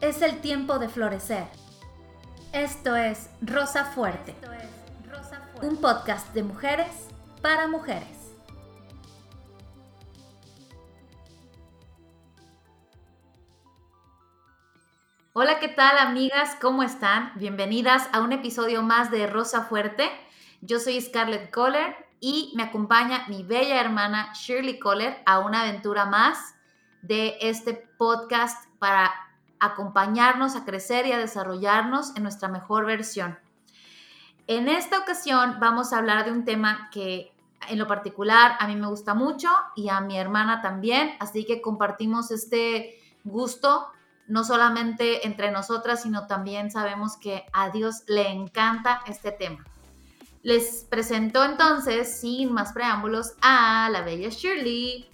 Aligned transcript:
Es 0.00 0.22
el 0.22 0.40
tiempo 0.40 0.78
de 0.78 0.88
florecer. 0.88 1.48
Esto 2.52 2.94
es 2.94 3.30
Rosa 3.40 3.84
Fuerte, 3.84 4.32
un 5.60 5.76
podcast 5.80 6.32
de 6.34 6.44
mujeres 6.44 7.08
para 7.42 7.66
mujeres. 7.66 8.32
Hola, 15.32 15.58
¿qué 15.58 15.66
tal 15.66 15.98
amigas? 15.98 16.56
¿Cómo 16.60 16.84
están? 16.84 17.32
Bienvenidas 17.34 18.08
a 18.12 18.20
un 18.20 18.30
episodio 18.30 18.84
más 18.84 19.10
de 19.10 19.26
Rosa 19.26 19.64
Fuerte. 19.64 20.08
Yo 20.60 20.78
soy 20.78 21.00
Scarlett 21.00 21.50
Kohler 21.50 21.96
y 22.20 22.52
me 22.54 22.62
acompaña 22.62 23.24
mi 23.26 23.42
bella 23.42 23.80
hermana 23.80 24.32
Shirley 24.32 24.78
Kohler 24.78 25.20
a 25.26 25.40
una 25.40 25.62
aventura 25.62 26.06
más 26.06 26.54
de 27.02 27.36
este 27.40 27.74
podcast 27.98 28.64
para 28.78 29.27
acompañarnos 29.60 30.56
a 30.56 30.64
crecer 30.64 31.06
y 31.06 31.12
a 31.12 31.18
desarrollarnos 31.18 32.16
en 32.16 32.22
nuestra 32.22 32.48
mejor 32.48 32.86
versión. 32.86 33.38
En 34.46 34.68
esta 34.68 34.98
ocasión 34.98 35.56
vamos 35.60 35.92
a 35.92 35.98
hablar 35.98 36.24
de 36.24 36.32
un 36.32 36.44
tema 36.44 36.88
que 36.90 37.32
en 37.68 37.78
lo 37.78 37.86
particular 37.86 38.56
a 38.60 38.66
mí 38.66 38.76
me 38.76 38.86
gusta 38.86 39.14
mucho 39.14 39.48
y 39.76 39.88
a 39.88 40.00
mi 40.00 40.16
hermana 40.16 40.62
también, 40.62 41.16
así 41.20 41.44
que 41.44 41.60
compartimos 41.60 42.30
este 42.30 42.98
gusto 43.24 43.88
no 44.26 44.44
solamente 44.44 45.26
entre 45.26 45.50
nosotras, 45.50 46.02
sino 46.02 46.26
también 46.26 46.70
sabemos 46.70 47.16
que 47.16 47.46
a 47.52 47.70
Dios 47.70 48.04
le 48.06 48.28
encanta 48.28 49.00
este 49.06 49.32
tema. 49.32 49.64
Les 50.42 50.86
presento 50.88 51.44
entonces, 51.44 52.20
sin 52.20 52.52
más 52.52 52.72
preámbulos, 52.72 53.32
a 53.40 53.88
la 53.90 54.02
bella 54.02 54.28
Shirley. 54.28 55.10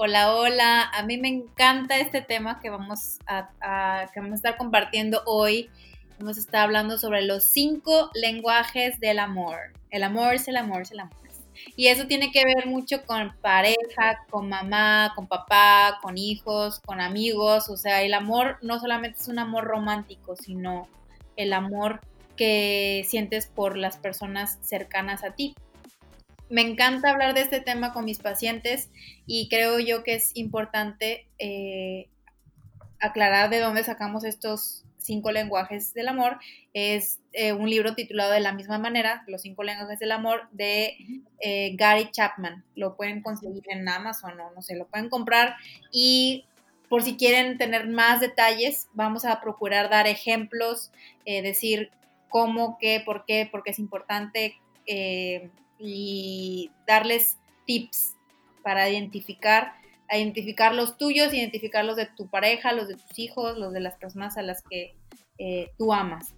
Hola, 0.00 0.32
hola. 0.32 0.82
A 0.94 1.02
mí 1.02 1.18
me 1.18 1.26
encanta 1.26 1.98
este 1.98 2.22
tema 2.22 2.60
que 2.60 2.70
vamos 2.70 3.18
a, 3.26 3.48
que 4.14 4.20
vamos 4.20 4.34
a 4.34 4.36
estar 4.36 4.56
compartiendo 4.56 5.22
hoy. 5.26 5.70
Vamos 6.20 6.36
a 6.36 6.40
estar 6.40 6.60
hablando 6.60 6.98
sobre 6.98 7.22
los 7.22 7.42
cinco 7.42 8.08
lenguajes 8.14 9.00
del 9.00 9.18
amor. 9.18 9.58
El 9.90 10.04
amor 10.04 10.34
es 10.34 10.46
el 10.46 10.56
amor, 10.56 10.82
es 10.82 10.92
el 10.92 11.00
amor. 11.00 11.16
Y 11.74 11.88
eso 11.88 12.06
tiene 12.06 12.30
que 12.30 12.44
ver 12.44 12.68
mucho 12.68 13.04
con 13.06 13.34
pareja, 13.40 14.24
con 14.30 14.48
mamá, 14.48 15.14
con 15.16 15.26
papá, 15.26 15.98
con 16.00 16.16
hijos, 16.16 16.78
con 16.78 17.00
amigos. 17.00 17.68
O 17.68 17.76
sea, 17.76 18.00
el 18.02 18.14
amor 18.14 18.58
no 18.62 18.78
solamente 18.78 19.18
es 19.20 19.26
un 19.26 19.40
amor 19.40 19.64
romántico, 19.64 20.36
sino 20.36 20.86
el 21.34 21.52
amor 21.52 22.02
que 22.36 23.04
sientes 23.08 23.48
por 23.48 23.76
las 23.76 23.96
personas 23.96 24.60
cercanas 24.62 25.24
a 25.24 25.32
ti 25.32 25.56
me 26.50 26.62
encanta 26.62 27.10
hablar 27.10 27.34
de 27.34 27.42
este 27.42 27.60
tema 27.60 27.92
con 27.92 28.04
mis 28.04 28.18
pacientes 28.18 28.90
y 29.26 29.48
creo 29.48 29.78
yo 29.78 30.02
que 30.02 30.14
es 30.14 30.34
importante 30.34 31.26
eh, 31.38 32.08
aclarar 33.00 33.50
de 33.50 33.60
dónde 33.60 33.84
sacamos 33.84 34.24
estos 34.24 34.84
cinco 34.96 35.30
lenguajes 35.30 35.94
del 35.94 36.08
amor. 36.08 36.38
Es 36.72 37.20
eh, 37.32 37.52
un 37.52 37.68
libro 37.68 37.94
titulado 37.94 38.32
de 38.32 38.40
la 38.40 38.52
misma 38.52 38.78
manera, 38.78 39.24
Los 39.26 39.42
cinco 39.42 39.62
lenguajes 39.62 39.98
del 39.98 40.12
amor, 40.12 40.48
de 40.52 40.96
eh, 41.40 41.74
Gary 41.76 42.10
Chapman. 42.10 42.64
Lo 42.74 42.96
pueden 42.96 43.22
conseguir 43.22 43.64
en 43.68 43.88
Amazon 43.88 44.40
o 44.40 44.50
no 44.52 44.62
sé, 44.62 44.76
lo 44.76 44.86
pueden 44.86 45.08
comprar 45.08 45.56
y 45.92 46.44
por 46.88 47.02
si 47.02 47.18
quieren 47.18 47.58
tener 47.58 47.86
más 47.86 48.20
detalles, 48.20 48.88
vamos 48.94 49.26
a 49.26 49.42
procurar 49.42 49.90
dar 49.90 50.06
ejemplos, 50.06 50.90
decir 51.26 51.90
cómo, 52.30 52.78
qué, 52.80 53.02
por 53.04 53.26
qué, 53.26 53.46
por 53.50 53.62
qué 53.62 53.72
es 53.72 53.78
importante 53.78 54.56
y 55.78 56.70
darles 56.86 57.38
tips 57.66 58.16
para 58.62 58.88
identificar, 58.88 59.74
identificar 60.10 60.74
los 60.74 60.96
tuyos, 60.98 61.32
identificar 61.32 61.84
los 61.84 61.96
de 61.96 62.06
tu 62.06 62.28
pareja, 62.28 62.72
los 62.72 62.88
de 62.88 62.96
tus 62.96 63.18
hijos, 63.18 63.56
los 63.58 63.72
de 63.72 63.80
las 63.80 63.96
personas 63.96 64.36
a 64.36 64.42
las 64.42 64.62
que 64.62 64.94
eh, 65.38 65.70
tú 65.78 65.92
amas. 65.92 66.34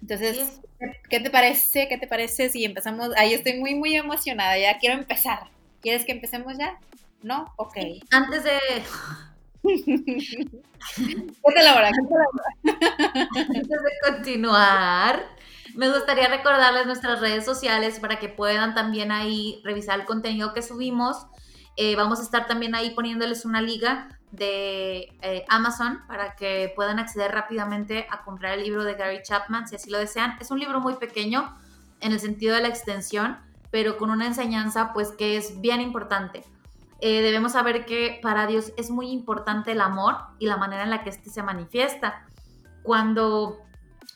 Entonces, 0.00 0.60
¿qué 1.08 1.20
te 1.20 1.30
parece? 1.30 1.88
¿Qué 1.88 1.98
te 1.98 2.06
parece 2.06 2.48
si 2.48 2.64
empezamos? 2.64 3.10
Ahí 3.16 3.32
estoy 3.34 3.58
muy, 3.58 3.74
muy 3.74 3.96
emocionada, 3.96 4.58
ya 4.58 4.78
quiero 4.78 4.96
empezar. 4.98 5.50
¿Quieres 5.80 6.04
que 6.04 6.12
empecemos 6.12 6.58
ya? 6.58 6.78
¿No? 7.22 7.52
Ok. 7.56 7.76
Antes 8.10 8.44
de... 8.44 8.58
¿Qué 10.96 11.62
la 11.62 11.74
hora? 11.74 11.88
Antes 11.88 13.68
de 13.68 14.10
continuar, 14.10 15.24
me 15.76 15.90
gustaría 15.92 16.28
recordarles 16.28 16.86
nuestras 16.86 17.20
redes 17.20 17.44
sociales 17.44 18.00
para 18.00 18.18
que 18.18 18.28
puedan 18.28 18.74
también 18.74 19.12
ahí 19.12 19.60
revisar 19.62 20.00
el 20.00 20.06
contenido 20.06 20.54
que 20.54 20.62
subimos. 20.62 21.26
Eh, 21.76 21.94
vamos 21.96 22.18
a 22.18 22.22
estar 22.22 22.46
también 22.46 22.74
ahí 22.74 22.90
poniéndoles 22.90 23.44
una 23.44 23.60
liga 23.60 24.08
de 24.30 25.12
eh, 25.20 25.44
Amazon 25.48 26.00
para 26.08 26.34
que 26.34 26.72
puedan 26.74 26.98
acceder 26.98 27.30
rápidamente 27.30 28.06
a 28.10 28.22
comprar 28.24 28.54
el 28.54 28.64
libro 28.64 28.84
de 28.84 28.94
Gary 28.94 29.20
Chapman 29.22 29.68
si 29.68 29.76
así 29.76 29.90
lo 29.90 29.98
desean. 29.98 30.38
Es 30.40 30.50
un 30.50 30.58
libro 30.58 30.80
muy 30.80 30.94
pequeño 30.94 31.54
en 32.00 32.12
el 32.12 32.20
sentido 32.20 32.54
de 32.54 32.62
la 32.62 32.68
extensión, 32.68 33.36
pero 33.70 33.98
con 33.98 34.08
una 34.10 34.26
enseñanza 34.26 34.94
pues 34.94 35.12
que 35.12 35.36
es 35.36 35.60
bien 35.60 35.82
importante. 35.82 36.42
Eh, 37.00 37.20
debemos 37.20 37.52
saber 37.52 37.84
que 37.84 38.18
para 38.22 38.46
Dios 38.46 38.72
es 38.78 38.90
muy 38.90 39.10
importante 39.10 39.72
el 39.72 39.82
amor 39.82 40.16
y 40.38 40.46
la 40.46 40.56
manera 40.56 40.84
en 40.84 40.90
la 40.90 41.04
que 41.04 41.10
éste 41.10 41.28
se 41.28 41.42
manifiesta. 41.42 42.24
Cuando 42.82 43.65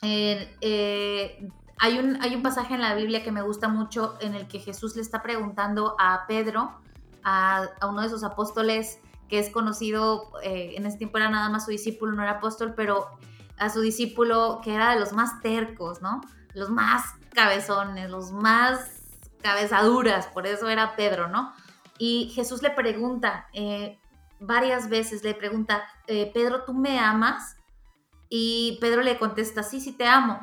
eh, 0.01 1.47
hay, 1.77 1.99
un, 1.99 2.21
hay 2.21 2.35
un 2.35 2.41
pasaje 2.41 2.73
en 2.73 2.81
la 2.81 2.95
Biblia 2.95 3.23
que 3.23 3.31
me 3.31 3.41
gusta 3.41 3.67
mucho 3.67 4.17
en 4.19 4.35
el 4.35 4.47
que 4.47 4.59
Jesús 4.59 4.95
le 4.95 5.01
está 5.01 5.21
preguntando 5.21 5.95
a 5.99 6.25
Pedro, 6.27 6.79
a, 7.23 7.69
uno 7.87 8.01
de 8.01 8.09
sus 8.09 8.23
apóstoles 8.23 8.99
que 9.29 9.39
es 9.39 9.49
conocido, 9.49 10.31
eh, 10.43 10.73
en 10.75 10.85
ese 10.85 10.97
tiempo 10.97 11.17
era 11.17 11.29
nada 11.29 11.49
más 11.49 11.65
su 11.65 11.71
discípulo, 11.71 12.13
no 12.13 12.23
era 12.23 12.33
apóstol, 12.33 12.73
pero 12.75 13.09
a 13.57 13.69
su 13.69 13.79
discípulo 13.81 14.59
que 14.63 14.73
era 14.73 14.93
de 14.93 14.99
los 14.99 15.13
más 15.13 15.39
tercos, 15.41 16.01
¿no? 16.01 16.21
Los 16.53 16.69
más 16.69 17.03
cabezones, 17.33 18.09
los 18.09 18.31
más 18.31 19.03
cabezaduras, 19.41 20.27
por 20.27 20.47
eso 20.47 20.67
era 20.67 20.95
Pedro, 20.95 21.29
¿no? 21.29 21.53
Y 21.97 22.31
Jesús 22.35 22.61
le 22.61 22.71
pregunta 22.71 23.47
eh, 23.53 23.99
varias 24.39 24.89
veces, 24.89 25.23
le 25.23 25.33
pregunta, 25.33 25.83
Pedro, 26.07 26.63
¿tú 26.63 26.73
me 26.73 26.99
amas? 26.99 27.55
Y 28.33 28.77
Pedro 28.79 29.01
le 29.01 29.19
contesta, 29.19 29.61
sí, 29.61 29.81
sí 29.81 29.91
te 29.91 30.07
amo. 30.07 30.39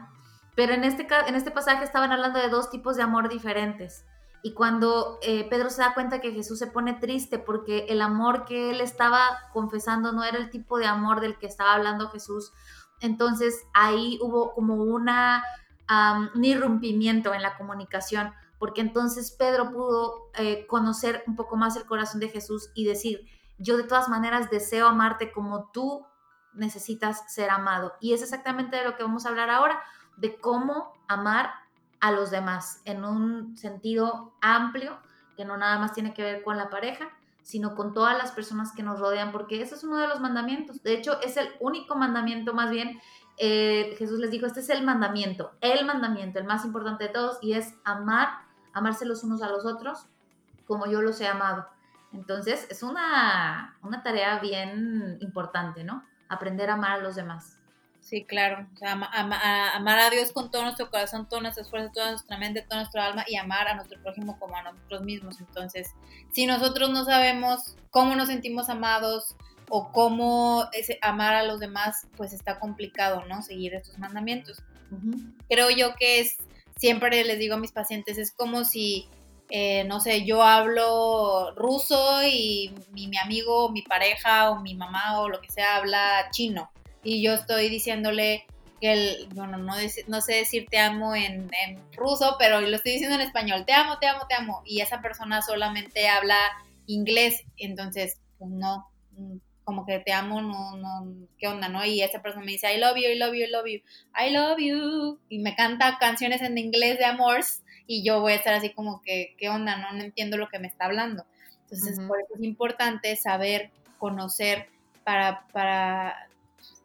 Pero 0.55 0.75
en 0.75 0.85
este, 0.85 1.09
en 1.27 1.35
este 1.35 1.51
pasaje 1.51 1.85
estaban 1.85 2.13
hablando 2.13 2.39
de 2.39 2.51
dos 2.51 2.69
tipos 2.69 2.97
de 2.97 3.03
amor 3.03 3.31
diferentes. 3.31 4.05
Y 4.43 4.53
cuando 4.53 5.19
eh, 5.23 5.49
Pedro 5.49 5.71
se 5.71 5.81
da 5.81 5.95
cuenta 5.95 6.21
que 6.21 6.33
Jesús 6.33 6.59
se 6.59 6.67
pone 6.67 6.93
triste 6.93 7.39
porque 7.39 7.87
el 7.89 8.03
amor 8.03 8.45
que 8.45 8.71
él 8.71 8.83
estaba 8.83 9.21
confesando 9.55 10.13
no 10.13 10.23
era 10.23 10.37
el 10.37 10.51
tipo 10.51 10.79
de 10.79 10.87
amor 10.87 11.21
del 11.21 11.39
que 11.39 11.47
estaba 11.47 11.73
hablando 11.73 12.11
Jesús, 12.11 12.53
entonces 13.01 13.65
ahí 13.73 14.19
hubo 14.21 14.53
como 14.53 14.75
una, 14.75 15.43
un 16.35 16.45
irrumpimiento 16.45 17.33
en 17.33 17.43
la 17.43 17.57
comunicación, 17.57 18.33
porque 18.59 18.81
entonces 18.81 19.33
Pedro 19.33 19.73
pudo 19.73 20.31
eh, 20.35 20.67
conocer 20.67 21.25
un 21.27 21.37
poco 21.37 21.57
más 21.57 21.77
el 21.77 21.87
corazón 21.87 22.21
de 22.21 22.29
Jesús 22.29 22.71
y 22.75 22.85
decir, 22.85 23.25
yo 23.59 23.77
de 23.77 23.85
todas 23.85 24.09
maneras 24.09 24.51
deseo 24.51 24.87
amarte 24.87 25.33
como 25.33 25.71
tú 25.73 26.07
necesitas 26.55 27.33
ser 27.33 27.51
amado. 27.51 27.95
Y 28.01 28.13
es 28.13 28.23
exactamente 28.23 28.77
de 28.77 28.85
lo 28.85 28.97
que 28.97 29.03
vamos 29.03 29.27
a 29.27 29.31
hablar 29.31 29.51
ahora, 29.51 29.83
de 30.17 30.37
cómo 30.37 30.93
amar 31.07 31.53
a 32.01 32.11
los 32.11 32.31
demás 32.31 32.81
en 32.85 33.05
un 33.05 33.57
sentido 33.57 34.33
amplio, 34.41 34.99
que 35.37 35.45
no 35.45 35.57
nada 35.57 35.79
más 35.79 35.93
tiene 35.93 36.15
que 36.15 36.23
ver 36.23 36.43
con 36.43 36.57
la 36.57 36.71
pareja, 36.71 37.09
sino 37.43 37.75
con 37.75 37.95
todas 37.95 38.17
las 38.19 38.33
personas 38.33 38.73
que 38.73 38.83
nos 38.83 39.01
rodean, 39.01 39.33
porque 39.33 39.63
ese 39.63 39.75
es 39.75 39.85
uno 39.85 39.97
de 39.97 40.09
los 40.09 40.21
mandamientos. 40.21 40.83
De 40.83 40.93
hecho, 40.93 41.21
es 41.23 41.37
el 41.37 41.49
único 41.61 41.97
mandamiento, 41.97 42.53
más 42.53 42.71
bien, 42.71 43.01
eh, 43.39 43.95
Jesús 43.97 44.19
les 44.19 44.31
dijo, 44.31 44.47
este 44.47 44.61
es 44.61 44.69
el 44.69 44.85
mandamiento, 44.85 45.53
el 45.61 45.87
mandamiento, 45.87 46.39
el 46.39 46.45
más 46.45 46.65
importante 46.65 47.05
de 47.05 47.11
todos, 47.11 47.39
y 47.41 47.55
es 47.55 47.75
amar, 47.85 48.29
amarse 48.75 49.07
los 49.07 49.25
unos 49.25 49.43
a 49.43 49.49
los 49.49 49.65
otros, 49.65 50.07
como 50.67 50.87
yo 50.87 51.01
los 51.01 51.21
he 51.21 51.27
amado. 51.27 51.67
Entonces, 52.13 52.67
es 52.69 52.83
una, 52.83 53.79
una 53.83 54.03
tarea 54.03 54.41
bien 54.41 55.19
importante, 55.21 55.85
¿no? 55.85 56.05
Aprender 56.29 56.71
a 56.71 56.75
amar 56.75 56.93
a 56.93 57.03
los 57.03 57.17
demás. 57.17 57.59
Sí, 58.01 58.25
claro. 58.25 58.67
O 58.75 58.79
sea, 58.79 58.93
amar 58.93 59.99
a 59.99 60.09
Dios 60.09 60.33
con 60.33 60.51
todo 60.51 60.63
nuestro 60.63 60.91
corazón, 60.91 61.29
todo 61.29 61.43
nuestro 61.43 61.63
esfuerzo, 61.63 61.91
toda 61.93 62.13
nuestra 62.13 62.39
mente, 62.39 62.63
toda 62.63 62.77
nuestra 62.81 63.05
alma 63.05 63.25
y 63.29 63.37
amar 63.37 63.69
a 63.69 63.75
nuestro 63.75 64.01
prójimo 64.03 64.39
como 64.39 64.57
a 64.57 64.63
nosotros 64.63 65.03
mismos. 65.03 65.41
Entonces, 65.41 65.95
si 66.33 66.47
nosotros 66.47 66.89
no 66.89 67.05
sabemos 67.05 67.77
cómo 67.91 68.17
nos 68.17 68.29
sentimos 68.29 68.71
amados 68.71 69.37
o 69.69 69.93
cómo 69.93 70.69
es 70.73 70.89
amar 71.03 71.35
a 71.35 71.43
los 71.43 71.61
demás, 71.61 72.07
pues 72.17 72.33
está 72.33 72.59
complicado, 72.59 73.27
¿no? 73.27 73.43
Seguir 73.43 73.75
estos 73.75 73.99
mandamientos. 73.99 74.63
Creo 75.51 75.69
yo 75.69 75.95
que 75.97 76.21
es, 76.21 76.39
siempre 76.79 77.23
les 77.25 77.39
digo 77.39 77.57
a 77.57 77.59
mis 77.59 77.73
pacientes, 77.73 78.17
es 78.17 78.33
como 78.33 78.65
si 78.65 79.07
eh, 79.51 79.85
no 79.85 80.01
sé, 80.01 80.25
yo 80.25 80.43
hablo 80.43 81.55
ruso 81.55 82.23
y 82.23 82.75
mi, 82.93 83.11
amigo, 83.17 83.71
mi 83.71 83.83
pareja 83.83 84.51
o 84.51 84.61
mi 84.61 84.75
mamá 84.75 85.21
o 85.21 85.29
lo 85.29 85.41
que 85.41 85.51
sea 85.51 85.77
habla 85.77 86.29
chino. 86.31 86.71
Y 87.03 87.23
yo 87.23 87.35
estoy 87.35 87.69
diciéndole 87.71 88.45
que 88.81 88.93
el, 88.93 89.29
bueno, 89.35 89.57
no, 89.57 89.75
no 90.07 90.21
sé 90.21 90.35
decir 90.35 90.67
te 90.71 90.79
amo 90.79 91.15
en, 91.15 91.49
ruso, 91.97 92.37
pero 92.39 92.61
lo 92.61 92.77
estoy 92.77 92.93
diciendo 92.93 93.17
en 93.17 93.23
español, 93.23 93.65
te 93.65 93.73
amo, 93.73 93.99
te 93.99 94.07
amo, 94.07 94.27
te 94.29 94.35
amo, 94.35 94.63
y 94.65 94.81
esa 94.83 95.01
persona 95.01 95.43
solamente 95.43 96.09
habla 96.09 96.39
inglés, 96.87 97.43
entonces, 97.57 98.21
pues 98.39 98.51
no, 98.51 98.87
como 99.65 99.85
que 99.85 99.99
te 99.99 100.13
amo, 100.13 100.41
no, 100.41 100.77
no, 100.77 101.27
¿qué 101.39 101.49
onda, 101.49 101.69
no? 101.69 101.85
Y 101.85 102.03
esa 102.03 102.23
persona 102.23 102.45
me 102.45 102.53
dice, 102.53 102.73
I 102.73 102.79
love 102.79 102.97
you, 102.97 103.09
I 103.09 103.17
love 103.17 103.35
you, 103.35 103.45
I 103.45 103.51
love 103.51 103.67
you, 103.67 103.81
I 104.15 104.31
love 104.31 104.59
you, 104.59 105.19
y 105.29 105.41
me 105.41 105.57
canta 105.57 105.99
canciones 105.99 106.41
en 106.43 106.57
inglés 106.57 106.99
de 106.99 107.05
amores, 107.05 107.65
y 107.89 108.05
yo 108.05 108.21
voy 108.21 108.35
a 108.35 108.37
estar 108.37 108.53
así 108.53 108.71
como 108.71 109.01
que, 109.03 109.35
¿qué 109.39 109.49
onda, 109.49 109.77
no? 109.79 109.93
No 109.93 110.05
entiendo 110.05 110.37
lo 110.37 110.49
que 110.49 110.59
me 110.59 110.69
está 110.69 110.85
hablando. 110.85 111.25
Entonces, 111.63 111.99
por 112.07 112.21
eso 112.21 112.35
es 112.35 112.43
importante 112.43 113.17
saber, 113.17 113.71
conocer, 113.99 114.69
para, 115.05 115.47
para, 115.53 116.29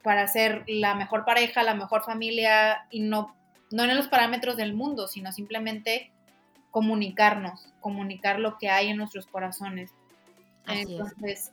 para 0.02 0.28
ser 0.30 0.64
la 0.66 0.96
mejor 0.96 1.26
pareja, 1.26 1.62
la 1.62 1.76
mejor 1.76 2.04
familia, 2.06 2.88
y 2.90 3.02
no, 3.02 3.36
no 3.70 3.84
en 3.84 3.96
los 3.96 4.08
parámetros 4.08 4.56
del 4.56 4.74
mundo, 4.74 5.10
sino 5.10 5.34
simplemente 5.34 6.10
comunicarnos, 6.72 7.68
comunicar 7.82 8.40
lo 8.40 8.58
que 8.58 8.70
hay 8.70 8.88
en 8.88 8.98
nuestros 8.98 9.28
corazones. 9.28 9.92
Entonces, 10.68 11.52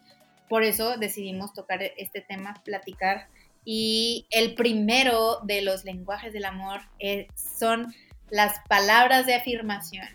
por 0.49 0.63
eso 0.63 0.97
decidimos 0.97 1.53
tocar 1.53 1.83
este 1.83 2.21
tema, 2.21 2.55
platicar. 2.65 3.27
Y 3.65 4.27
el 4.31 4.55
primero 4.55 5.41
de 5.43 5.63
los 5.63 5.85
lenguajes 5.85 6.33
del 6.33 6.45
amor 6.45 6.83
eh, 7.01 7.27
son 7.35 7.93
las 8.31 8.59
palabras 8.69 9.27
de 9.27 9.35
afirmación. 9.35 10.07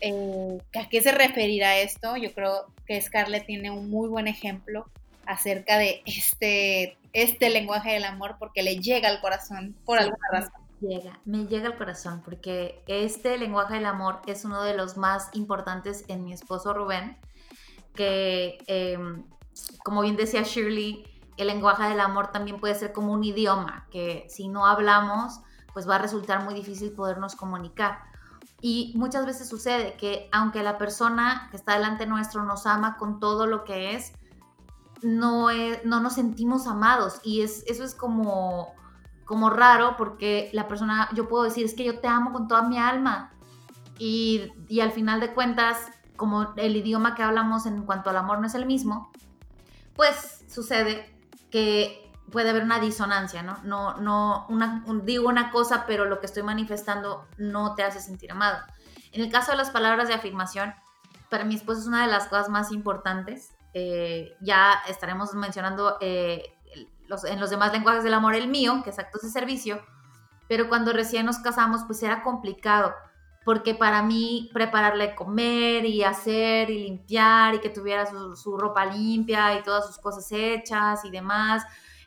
Eh, 0.00 0.58
¿A 0.78 0.88
qué 0.88 1.00
se 1.00 1.12
referirá 1.12 1.78
esto? 1.78 2.16
Yo 2.16 2.32
creo 2.34 2.66
que 2.86 3.00
Scarlett 3.00 3.46
tiene 3.46 3.70
un 3.70 3.90
muy 3.90 4.08
buen 4.08 4.28
ejemplo 4.28 4.86
acerca 5.26 5.78
de 5.78 6.02
este, 6.04 6.98
este 7.12 7.48
lenguaje 7.48 7.92
del 7.92 8.04
amor 8.04 8.36
porque 8.38 8.62
le 8.62 8.78
llega 8.78 9.08
al 9.08 9.20
corazón 9.20 9.74
por 9.84 9.98
alguna 9.98 10.18
razón 10.30 10.64
llega, 10.80 11.18
me 11.24 11.46
llega 11.46 11.66
al 11.66 11.76
corazón 11.76 12.22
porque 12.24 12.82
este 12.86 13.38
lenguaje 13.38 13.74
del 13.74 13.86
amor 13.86 14.20
es 14.26 14.44
uno 14.44 14.62
de 14.62 14.76
los 14.76 14.96
más 14.96 15.30
importantes 15.32 16.04
en 16.08 16.24
mi 16.24 16.32
esposo 16.32 16.72
Rubén, 16.74 17.16
que 17.94 18.58
em, 18.66 19.24
como 19.84 20.02
bien 20.02 20.16
decía 20.16 20.42
Shirley, 20.42 21.04
el 21.36 21.46
lenguaje 21.48 21.88
del 21.88 22.00
amor 22.00 22.32
también 22.32 22.58
puede 22.58 22.74
ser 22.74 22.92
como 22.92 23.12
un 23.12 23.24
idioma, 23.24 23.86
que 23.90 24.26
si 24.28 24.48
no 24.48 24.66
hablamos, 24.66 25.40
pues 25.74 25.88
va 25.88 25.96
a 25.96 25.98
resultar 25.98 26.42
muy 26.42 26.54
difícil 26.54 26.92
podernos 26.92 27.36
comunicar. 27.36 27.98
Y 28.62 28.94
muchas 28.96 29.26
veces 29.26 29.48
sucede 29.48 29.94
que 29.98 30.30
aunque 30.32 30.62
la 30.62 30.78
persona 30.78 31.48
que 31.50 31.58
está 31.58 31.74
delante 31.74 32.06
nuestro 32.06 32.44
nos 32.44 32.64
ama 32.64 32.96
con 32.96 33.20
todo 33.20 33.46
lo 33.46 33.64
que 33.64 33.94
es, 33.94 34.12
no, 35.02 35.48
no 35.84 36.00
nos 36.00 36.14
sentimos 36.14 36.66
amados. 36.66 37.20
Y 37.22 37.42
es, 37.42 37.62
eso 37.66 37.84
es 37.84 37.94
como 37.94 38.72
como 39.24 39.50
raro 39.50 39.96
porque 39.96 40.50
la 40.52 40.68
persona, 40.68 41.08
yo 41.14 41.28
puedo 41.28 41.44
decir, 41.44 41.64
es 41.64 41.74
que 41.74 41.84
yo 41.84 41.98
te 42.00 42.08
amo 42.08 42.32
con 42.32 42.48
toda 42.48 42.62
mi 42.62 42.78
alma. 42.78 43.32
Y, 43.98 44.52
y, 44.68 44.80
al 44.80 44.90
final 44.90 45.20
de 45.20 45.32
cuentas, 45.32 45.78
como 46.16 46.52
el 46.56 46.76
idioma 46.76 47.14
que 47.14 47.22
hablamos 47.22 47.64
en 47.66 47.82
cuanto 47.84 48.10
al 48.10 48.16
amor 48.16 48.40
no 48.40 48.46
es 48.46 48.54
el 48.54 48.66
mismo, 48.66 49.10
pues 49.94 50.44
sucede 50.48 51.16
que 51.50 52.03
puede 52.30 52.50
haber 52.50 52.62
una 52.62 52.80
disonancia, 52.80 53.42
¿no? 53.42 53.58
No, 53.64 53.96
no, 53.98 54.46
digo 55.02 55.28
una 55.28 55.50
cosa, 55.50 55.84
pero 55.86 56.04
lo 56.04 56.20
que 56.20 56.26
estoy 56.26 56.42
manifestando 56.42 57.26
no 57.38 57.74
te 57.74 57.82
hace 57.82 58.00
sentir 58.00 58.32
amado. 58.32 58.58
En 59.12 59.22
el 59.22 59.30
caso 59.30 59.52
de 59.52 59.58
las 59.58 59.70
palabras 59.70 60.08
de 60.08 60.14
afirmación, 60.14 60.74
para 61.30 61.44
mi 61.44 61.54
esposo 61.54 61.80
es 61.80 61.86
una 61.86 62.02
de 62.02 62.10
las 62.10 62.26
cosas 62.26 62.48
más 62.48 62.72
importantes. 62.72 63.52
Eh, 63.72 64.36
ya 64.40 64.82
estaremos 64.88 65.34
mencionando 65.34 65.96
eh, 66.00 66.54
en 67.24 67.40
los 67.40 67.50
demás 67.50 67.72
lenguajes 67.72 68.04
del 68.04 68.14
amor 68.14 68.34
el 68.34 68.48
mío, 68.48 68.80
que 68.82 68.90
es 68.90 68.98
actos 68.98 69.22
de 69.22 69.28
servicio, 69.28 69.84
pero 70.48 70.68
cuando 70.68 70.92
recién 70.92 71.26
nos 71.26 71.38
casamos 71.38 71.82
pues 71.86 72.02
era 72.02 72.22
complicado, 72.22 72.94
porque 73.44 73.74
para 73.74 74.02
mí 74.02 74.50
prepararle 74.52 75.14
comer 75.14 75.84
y 75.84 76.02
hacer 76.02 76.70
y 76.70 76.84
limpiar 76.84 77.54
y 77.54 77.60
que 77.60 77.68
tuviera 77.68 78.06
su, 78.06 78.56
ropa 78.56 78.86
limpia 78.86 79.58
y 79.58 79.62
todas 79.62 79.86
sus 79.86 79.98
cosas 79.98 80.26
hechas 80.32 81.04
y 81.04 81.10
demás, 81.10 81.62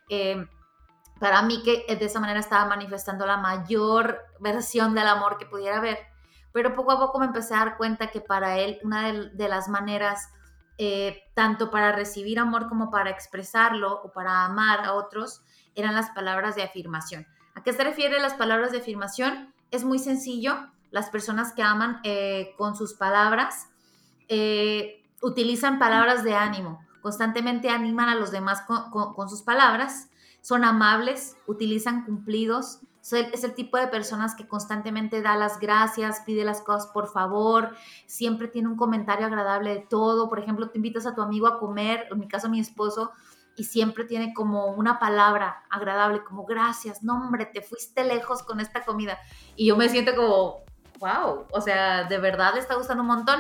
em, 0.10 0.48
para 1.20 1.42
mí 1.42 1.64
que 1.64 1.96
de 1.96 2.06
esa 2.06 2.20
manera 2.20 2.40
estaba 2.40 2.66
manifestando 2.66 3.26
la 3.26 3.38
mayor 3.38 4.26
versión 4.40 4.94
del 4.94 5.08
amor 5.08 5.38
que 5.38 5.46
pudiera 5.46 5.78
haber. 5.78 6.00
Pero 6.54 6.74
poco 6.76 6.92
a 6.92 7.00
poco 7.00 7.20
me 7.20 7.26
empecé 7.26 7.56
a 7.56 7.60
dar 7.60 7.78
cuenta 7.78 8.08
que 8.08 8.22
para 8.22 8.58
él 8.58 8.80
una 8.84 9.12
de 9.12 9.50
las 9.50 9.68
maneras 9.70 10.30
eh, 10.80 11.24
tanto 11.34 11.72
para 11.72 11.92
recibir 11.92 12.38
amor 12.38 12.70
como 12.70 12.92
para 12.92 13.10
expresarlo 13.10 14.00
o 14.04 14.12
para 14.12 14.46
amar 14.46 14.86
a 14.86 14.94
otros, 14.94 15.42
eran 15.74 15.96
las 15.96 16.12
palabras 16.12 16.56
de 16.56 16.62
afirmación. 16.62 17.26
¿A 17.56 17.64
qué 17.64 17.74
se 17.74 17.84
refiere 17.84 18.20
las 18.20 18.36
palabras 18.36 18.72
de 18.72 18.78
afirmación? 18.80 19.54
Es 19.72 19.84
muy 19.84 19.98
sencillo. 19.98 20.56
Las 20.92 21.10
personas 21.10 21.54
que 21.54 21.64
aman 21.64 22.00
eh, 22.04 22.54
con 22.58 22.76
sus 22.76 22.94
palabras 22.94 23.70
eh, 24.28 25.04
utilizan 25.22 25.80
palabras 25.80 26.24
de 26.24 26.36
ánimo, 26.36 26.80
constantemente 27.08 27.70
animan 27.70 28.10
a 28.10 28.16
los 28.16 28.32
demás 28.32 28.64
con 28.68 29.30
sus 29.30 29.42
palabras, 29.42 30.10
son 30.42 30.66
amables, 30.66 31.38
utilizan 31.48 32.04
cumplidos, 32.04 32.82
es 33.14 33.46
el 33.46 33.54
tipo 33.54 33.78
de 33.78 33.88
personas 33.88 34.36
que 34.36 34.46
constantemente 34.46 35.22
da 35.22 35.38
las 35.38 35.62
gracias, 35.62 36.24
pide 36.26 36.44
las 36.44 36.60
cosas 36.60 36.88
por 36.88 37.08
favor, 37.08 37.74
siempre 38.08 38.50
tiene 38.50 38.68
un 38.68 38.76
comentario 38.76 39.26
agradable 39.26 39.74
de 39.74 39.88
todo. 39.90 40.28
Por 40.28 40.40
ejemplo, 40.40 40.70
te 40.70 40.80
invitas 40.80 41.06
a 41.06 41.16
tu 41.16 41.22
amigo 41.22 41.48
a 41.48 41.60
comer, 41.60 42.08
en 42.12 42.20
mi 42.20 42.28
caso 42.28 42.50
mi 42.50 42.60
esposo, 42.60 43.14
y 43.56 43.64
siempre 43.64 44.04
tiene 44.04 44.34
como 44.34 44.66
una 44.66 45.00
palabra 45.00 45.64
agradable, 45.70 46.26
como 46.26 46.44
gracias, 46.44 47.04
no 47.04 47.16
hombre, 47.16 47.46
te 47.46 47.62
fuiste 47.62 48.04
lejos 48.04 48.44
con 48.44 48.60
esta 48.60 48.84
comida. 48.84 49.18
Y 49.56 49.68
yo 49.68 49.78
me 49.78 49.88
siento 49.88 50.14
como, 50.14 50.58
wow, 51.00 51.46
o 51.54 51.62
sea, 51.62 52.04
de 52.04 52.18
verdad 52.18 52.56
le 52.56 52.60
está 52.60 52.76
gustando 52.76 53.04
un 53.04 53.08
montón. 53.08 53.40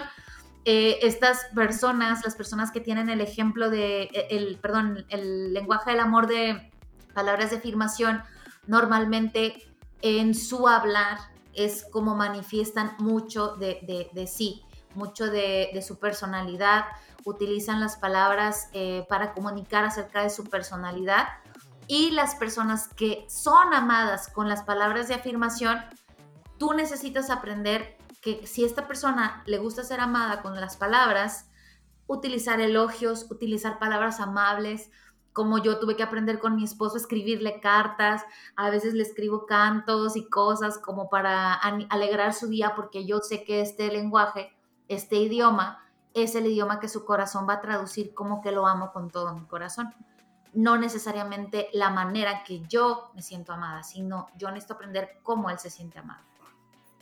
Eh, 0.70 1.00
estas 1.08 1.46
personas, 1.56 2.26
las 2.26 2.36
personas 2.36 2.72
que 2.72 2.82
tienen 2.82 3.08
el 3.08 3.22
ejemplo 3.22 3.70
de, 3.70 4.02
e, 4.02 4.28
el, 4.32 4.58
perdón, 4.58 5.06
el 5.08 5.54
lenguaje 5.54 5.92
del 5.92 6.02
amor 6.02 6.28
de 6.28 6.74
palabras 7.14 7.52
de 7.52 7.56
afirmación, 7.56 8.22
normalmente 8.66 9.66
en 10.02 10.36
su 10.36 10.68
hablar 10.68 11.20
es 11.54 11.86
como 11.90 12.16
manifiestan 12.16 12.98
mucho 13.00 13.56
de, 13.56 14.30
sí, 14.30 14.62
mucho 14.94 15.28
de, 15.28 15.82
su 15.88 16.00
personalidad, 16.00 16.84
utilizan 17.24 17.80
las 17.80 17.96
palabras 17.96 18.68
eh, 18.74 19.06
para 19.08 19.32
comunicar 19.32 19.86
acerca 19.86 20.22
de 20.22 20.30
su 20.30 20.50
personalidad. 20.50 21.30
Y 21.88 22.12
las 22.12 22.36
personas 22.36 22.90
que 22.90 23.26
son 23.30 23.74
amadas 23.74 24.28
con 24.28 24.50
las 24.50 24.64
palabras 24.64 25.08
de 25.08 25.14
afirmación, 25.14 25.80
tú 26.58 26.74
necesitas 26.74 27.30
aprender 27.30 27.97
que 28.22 28.46
si 28.48 28.64
esta 28.64 28.88
persona 28.88 29.44
le 29.46 29.58
gusta 29.58 29.84
ser 29.84 30.00
amada 30.00 30.42
con 30.42 30.60
las 30.60 30.78
palabras, 30.78 31.50
utilizar 32.08 32.60
elogios, 32.62 33.28
utilizar 33.30 33.80
palabras 33.80 34.20
amables, 34.20 34.90
como 35.34 35.60
yo 35.60 35.78
tuve 35.78 35.96
que 35.96 36.02
aprender 36.02 36.40
con 36.40 36.56
mi 36.56 36.64
esposo 36.64 36.96
a 36.96 37.00
escribirle 37.00 37.60
cartas, 37.60 38.26
a 38.56 38.72
veces 38.72 38.96
le 38.96 39.04
escribo 39.04 39.46
cantos 39.46 40.16
y 40.16 40.28
cosas 40.28 40.80
como 40.80 41.10
para 41.10 41.54
alegrar 41.54 42.34
su 42.34 42.48
día 42.48 42.74
porque 42.76 43.06
yo 43.06 43.20
sé 43.20 43.44
que 43.44 43.62
este 43.62 43.92
lenguaje, 43.92 44.58
este 44.88 45.18
idioma, 45.18 45.84
es 46.16 46.34
el 46.34 46.48
idioma 46.48 46.80
que 46.80 46.90
su 46.90 47.06
corazón 47.06 47.48
va 47.48 47.54
a 47.54 47.62
traducir 47.62 48.16
como 48.16 48.42
que 48.42 48.52
lo 48.52 48.66
amo 48.66 48.92
con 48.92 49.12
todo 49.12 49.36
mi 49.36 49.46
corazón. 49.46 49.94
No 50.54 50.76
necesariamente 50.76 51.70
la 51.72 51.92
manera 51.92 52.44
que 52.44 52.62
yo 52.62 53.12
me 53.14 53.22
siento 53.22 53.54
amada, 53.54 53.84
sino 53.84 54.30
yo 54.38 54.50
necesito 54.50 54.74
aprender 54.74 55.20
cómo 55.22 55.52
él 55.52 55.60
se 55.60 55.70
siente 55.70 56.00
amado. 56.00 56.24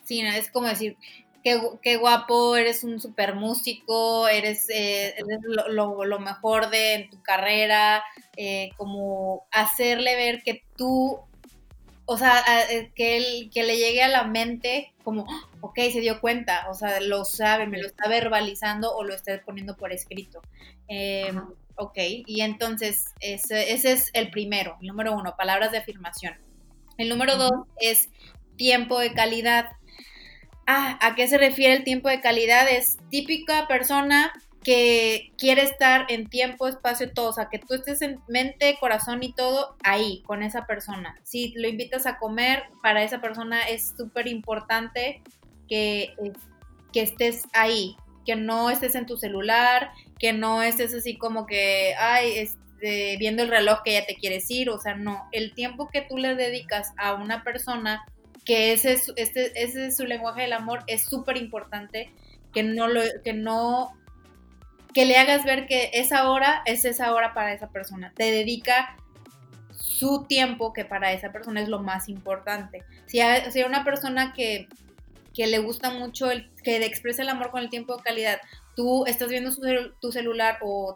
Sí, 0.06 0.22
es 0.22 0.52
como 0.52 0.68
decir, 0.68 0.98
qué, 1.82 1.98
guapo, 1.98 2.56
eres 2.56 2.84
un 2.84 3.00
super 3.00 3.36
músico, 3.36 4.28
eres, 4.28 4.68
eh, 4.70 5.16
lo, 5.68 6.20
mejor 6.20 6.70
de 6.70 7.08
tu 7.12 7.22
carrera, 7.22 8.04
eh, 8.36 8.70
como 8.78 9.46
hacerle 9.52 10.16
ver 10.16 10.42
que 10.44 10.64
tú, 10.76 11.20
o 12.06 12.18
sea, 12.18 12.44
eh, 12.72 12.92
que, 12.96 13.18
él, 13.18 13.50
que 13.54 13.64
le 13.64 13.78
llegue 13.78 14.02
a 14.02 14.08
la 14.08 14.24
mente 14.24 14.94
como, 15.04 15.26
ok, 15.62 15.76
se 15.92 16.02
dio 16.02 16.20
cuenta, 16.20 16.68
o 16.70 16.74
sea, 16.74 17.00
lo 17.00 17.26
sabe, 17.26 17.68
me 17.68 17.80
lo 17.80 17.88
está 17.88 18.10
verbalizando 18.10 18.96
o 18.96 19.04
lo 19.04 19.14
está 19.14 19.40
poniendo 19.46 19.78
por 19.78 19.94
escrito. 19.94 20.42
Em, 20.88 21.44
ok, 21.76 21.98
y 22.26 22.42
entonces 22.42 23.06
ese, 23.20 23.72
ese, 23.74 23.92
es 23.92 24.10
el 24.14 24.32
primero, 24.32 24.78
el 24.82 24.88
número 24.88 25.14
uno, 25.14 25.36
palabras 25.38 25.72
de 25.72 25.78
afirmación. 25.78 26.36
El 26.98 27.10
número 27.10 27.38
dos 27.38 27.52
es 27.80 28.10
tiempo 28.56 29.00
de 29.00 29.14
calidad. 29.14 29.68
Ah, 30.68 30.98
¿a 31.02 31.16
qué 31.16 31.28
se 31.28 31.38
refiere 31.38 31.76
el 31.76 31.84
tiempo 31.84 32.10
de 32.10 32.22
calidad? 32.22 32.68
Es 32.70 32.98
típica 33.10 33.68
persona 33.68 34.34
que 34.64 35.32
quiere 35.38 35.62
estar 35.62 36.08
en 36.10 36.28
tiempo, 36.28 36.68
espacio, 36.68 37.14
todo, 37.14 37.30
o 37.30 37.34
sea, 37.34 37.50
que 37.52 37.60
tú 37.60 37.76
estés 37.76 38.02
en 38.02 38.20
mente, 38.28 38.78
corazón 38.80 39.22
y 39.22 39.32
todo 39.32 39.78
ahí, 39.84 40.24
con 40.26 40.42
esa 40.42 40.66
persona. 40.66 41.16
Si 41.22 41.54
lo 41.56 41.68
invitas 41.68 42.08
a 42.08 42.18
comer, 42.18 42.64
para 42.82 43.04
esa 43.04 43.22
persona 43.22 43.62
es 43.62 43.94
súper 43.96 44.28
importante 44.28 45.22
que, 45.70 46.16
que 46.92 47.02
estés 47.02 47.44
ahí, 47.54 47.96
que 48.26 48.36
no 48.36 48.72
estés 48.72 48.96
en 48.96 49.06
tu 49.06 49.18
celular, 49.18 49.92
que 50.18 50.34
no 50.34 50.64
estés 50.64 50.96
así 50.96 51.16
como 51.16 51.46
que, 51.46 51.94
ay, 52.00 52.32
este, 52.40 53.18
viendo 53.18 53.44
el 53.44 53.50
reloj 53.50 53.84
que 53.84 53.94
ya 53.94 54.06
te 54.08 54.16
quieres 54.16 54.50
ir, 54.50 54.72
o 54.72 54.80
sea, 54.80 54.96
no, 54.96 55.30
el 55.32 55.54
tiempo 55.54 55.90
que 55.90 56.02
tú 56.02 56.18
le 56.18 56.34
dedicas 56.34 56.92
a 56.98 57.14
una 57.14 57.44
persona 57.44 58.04
que 58.46 58.72
ese 58.74 58.94
es, 58.94 59.12
este, 59.16 59.52
ese 59.62 59.88
es 59.88 59.98
su 59.98 60.06
lenguaje 60.06 60.44
del 60.44 60.54
amor, 60.54 60.84
es 60.88 61.06
súper 61.06 61.38
importante 61.38 62.12
que 62.54 62.64
no, 62.64 62.88
lo, 62.88 63.02
que 63.24 63.34
no 63.34 63.92
que 64.94 65.06
le 65.06 65.18
hagas 65.18 65.44
ver 65.44 65.68
que 65.68 65.90
esa 65.94 66.30
hora 66.30 66.62
es 66.66 66.86
esa 66.86 67.14
hora 67.14 67.34
para 67.34 67.52
esa 67.54 67.68
persona. 67.68 68.14
Te 68.16 68.32
dedica 68.32 68.96
su 69.74 70.24
tiempo, 70.24 70.72
que 70.72 70.86
para 70.86 71.12
esa 71.12 71.34
persona 71.34 71.62
es 71.62 71.68
lo 71.68 71.80
más 71.80 72.08
importante. 72.08 72.84
Si 73.06 73.20
hay, 73.20 73.52
si 73.52 73.62
una 73.64 73.84
persona 73.84 74.32
que, 74.32 74.70
que, 75.34 75.48
le 75.48 75.60
gusta 75.60 75.90
mucho, 75.90 76.32
el, 76.32 76.50
que 76.64 76.78
expresa 76.86 77.24
el 77.24 77.30
amor 77.30 77.52
con 77.52 77.62
el 77.62 77.70
tiempo 77.70 77.98
de 77.98 78.04
calidad, 78.04 78.40
tú 78.76 79.06
estás 79.06 79.28
viendo 79.28 79.52
tu 80.00 80.12
celular 80.14 80.60
o 80.62 80.96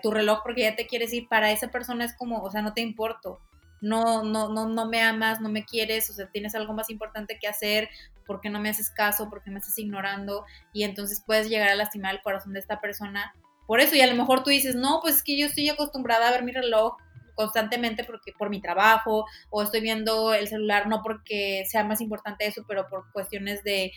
tu 0.00 0.10
reloj 0.12 0.40
porque 0.44 0.62
ya 0.62 0.76
te 0.76 0.86
quieres 0.86 1.12
ir, 1.12 1.26
para 1.26 1.50
esa 1.50 1.68
persona 1.68 2.04
es 2.04 2.14
como, 2.14 2.42
o 2.42 2.50
sea, 2.50 2.62
no 2.62 2.72
te 2.72 2.82
importo. 2.82 3.40
No, 3.80 4.24
no, 4.24 4.48
no, 4.48 4.68
no 4.68 4.86
me 4.86 5.00
amas, 5.00 5.40
no 5.40 5.48
me 5.48 5.64
quieres, 5.64 6.10
o 6.10 6.12
sea, 6.12 6.30
tienes 6.30 6.54
algo 6.54 6.74
más 6.74 6.90
importante 6.90 7.38
que 7.40 7.48
hacer, 7.48 7.88
porque 8.26 8.50
no 8.50 8.60
me 8.60 8.68
haces 8.68 8.90
caso, 8.90 9.28
porque 9.30 9.50
me 9.50 9.58
estás 9.58 9.78
ignorando, 9.78 10.44
y 10.72 10.84
entonces 10.84 11.22
puedes 11.24 11.48
llegar 11.48 11.68
a 11.68 11.74
lastimar 11.74 12.14
el 12.14 12.22
corazón 12.22 12.52
de 12.52 12.60
esta 12.60 12.80
persona. 12.80 13.34
Por 13.66 13.80
eso, 13.80 13.96
y 13.96 14.00
a 14.00 14.06
lo 14.06 14.14
mejor 14.14 14.42
tú 14.42 14.50
dices, 14.50 14.74
no, 14.74 15.00
pues 15.00 15.16
es 15.16 15.22
que 15.22 15.38
yo 15.38 15.46
estoy 15.46 15.68
acostumbrada 15.68 16.28
a 16.28 16.30
ver 16.30 16.44
mi 16.44 16.52
reloj 16.52 16.96
constantemente 17.40 18.04
porque 18.04 18.32
por 18.36 18.50
mi 18.50 18.60
trabajo 18.60 19.24
o 19.48 19.62
estoy 19.62 19.80
viendo 19.80 20.34
el 20.34 20.46
celular 20.46 20.88
no 20.88 21.02
porque 21.02 21.64
sea 21.66 21.84
más 21.84 22.02
importante 22.02 22.46
eso, 22.46 22.64
pero 22.68 22.86
por 22.88 23.10
cuestiones 23.12 23.64
de, 23.64 23.92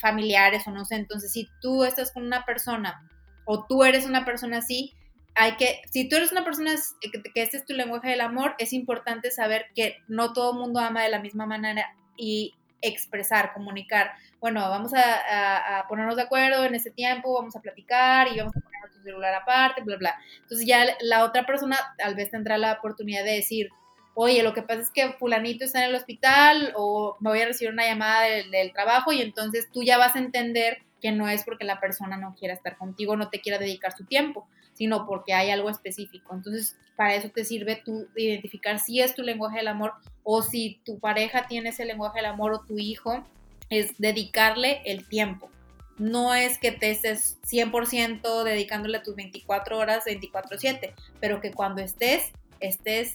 familiares 0.00 0.66
o 0.66 0.72
no 0.72 0.84
sé. 0.84 0.96
Entonces, 0.96 1.30
si 1.30 1.48
tú 1.60 1.84
estás 1.84 2.10
con 2.10 2.24
una 2.24 2.44
persona 2.44 3.08
o 3.44 3.64
tú 3.66 3.84
eres 3.84 4.06
una 4.06 4.24
persona 4.24 4.58
así, 4.58 4.94
hay 5.34 5.56
que, 5.56 5.80
si 5.90 6.08
tú 6.08 6.16
eres 6.16 6.32
una 6.32 6.44
persona 6.44 6.74
que, 7.00 7.10
que 7.22 7.42
este 7.42 7.58
es 7.58 7.64
tu 7.64 7.74
lenguaje 7.74 8.10
del 8.10 8.20
amor, 8.20 8.54
es 8.58 8.72
importante 8.72 9.30
saber 9.30 9.66
que 9.74 9.96
no 10.08 10.32
todo 10.32 10.52
el 10.52 10.58
mundo 10.58 10.80
ama 10.80 11.02
de 11.02 11.10
la 11.10 11.20
misma 11.20 11.46
manera 11.46 11.94
y 12.16 12.54
expresar, 12.82 13.52
comunicar. 13.52 14.12
Bueno, 14.40 14.60
vamos 14.68 14.92
a, 14.94 15.84
ponernos 15.88 16.16
de 16.16 16.22
acuerdo 16.22 16.64
en 16.64 16.74
ese 16.74 16.90
tiempo, 16.90 17.34
vamos 17.34 17.56
a 17.56 17.60
platicar 17.60 18.28
y 18.28 18.38
vamos 18.38 18.56
a 18.56 18.60
poner 18.60 18.90
tu 18.92 19.02
celular 19.02 19.34
aparte, 19.34 19.82
bla, 19.82 19.96
bla. 19.96 20.18
Entonces 20.42 20.66
ya 20.66 20.84
la 21.00 21.24
otra 21.24 21.44
persona 21.46 21.76
tal 21.96 22.14
vez 22.14 22.30
tendrá 22.30 22.58
la 22.58 22.74
oportunidad 22.74 23.24
de 23.24 23.32
decir, 23.32 23.70
oye, 24.14 24.42
lo 24.42 24.54
que 24.54 24.62
pasa 24.62 24.80
es 24.80 24.90
que 24.90 25.12
fulanito 25.12 25.64
está 25.64 25.84
en 25.84 25.90
el 25.90 25.96
hospital 25.96 26.72
o 26.76 27.16
me 27.20 27.30
voy 27.30 27.40
a 27.40 27.46
recibir 27.46 27.72
una 27.72 27.86
llamada 27.86 28.22
del, 28.22 28.72
trabajo 28.72 29.12
y 29.12 29.22
entonces 29.22 29.68
tú 29.72 29.82
ya 29.82 29.98
vas 29.98 30.16
a 30.16 30.20
entender 30.20 30.78
que 31.00 31.12
no 31.12 31.28
es 31.28 31.44
porque 31.44 31.64
la 31.64 31.80
persona 31.80 32.16
no 32.16 32.34
quiera 32.34 32.54
estar 32.54 32.76
contigo, 32.76 33.16
no 33.16 33.28
te 33.28 33.40
quiera 33.40 33.58
dedicar 33.58 33.96
su 33.96 34.04
tiempo, 34.04 34.48
sino 34.74 35.06
porque 35.06 35.34
hay 35.34 35.50
algo 35.50 35.70
específico. 35.70 36.34
Entonces, 36.34 36.76
para 36.96 37.14
eso 37.14 37.30
te 37.30 37.44
sirve 37.44 37.80
tú 37.84 38.08
identificar 38.16 38.78
si 38.78 39.00
es 39.00 39.14
tu 39.14 39.22
lenguaje 39.22 39.58
del 39.58 39.68
amor 39.68 39.94
o 40.24 40.42
si 40.42 40.80
tu 40.84 40.98
pareja 40.98 41.46
tiene 41.46 41.70
ese 41.70 41.84
lenguaje 41.84 42.18
del 42.18 42.26
amor 42.26 42.52
o 42.52 42.60
tu 42.60 42.78
hijo, 42.78 43.24
es 43.70 43.96
dedicarle 43.98 44.82
el 44.84 45.06
tiempo. 45.06 45.50
No 45.98 46.34
es 46.34 46.58
que 46.58 46.70
te 46.72 46.90
estés 46.90 47.38
100% 47.42 48.44
dedicándole 48.44 49.00
tus 49.00 49.16
24 49.16 49.78
horas 49.78 50.04
24/7, 50.06 50.94
pero 51.20 51.40
que 51.40 51.52
cuando 51.52 51.82
estés, 51.82 52.32
estés 52.60 53.14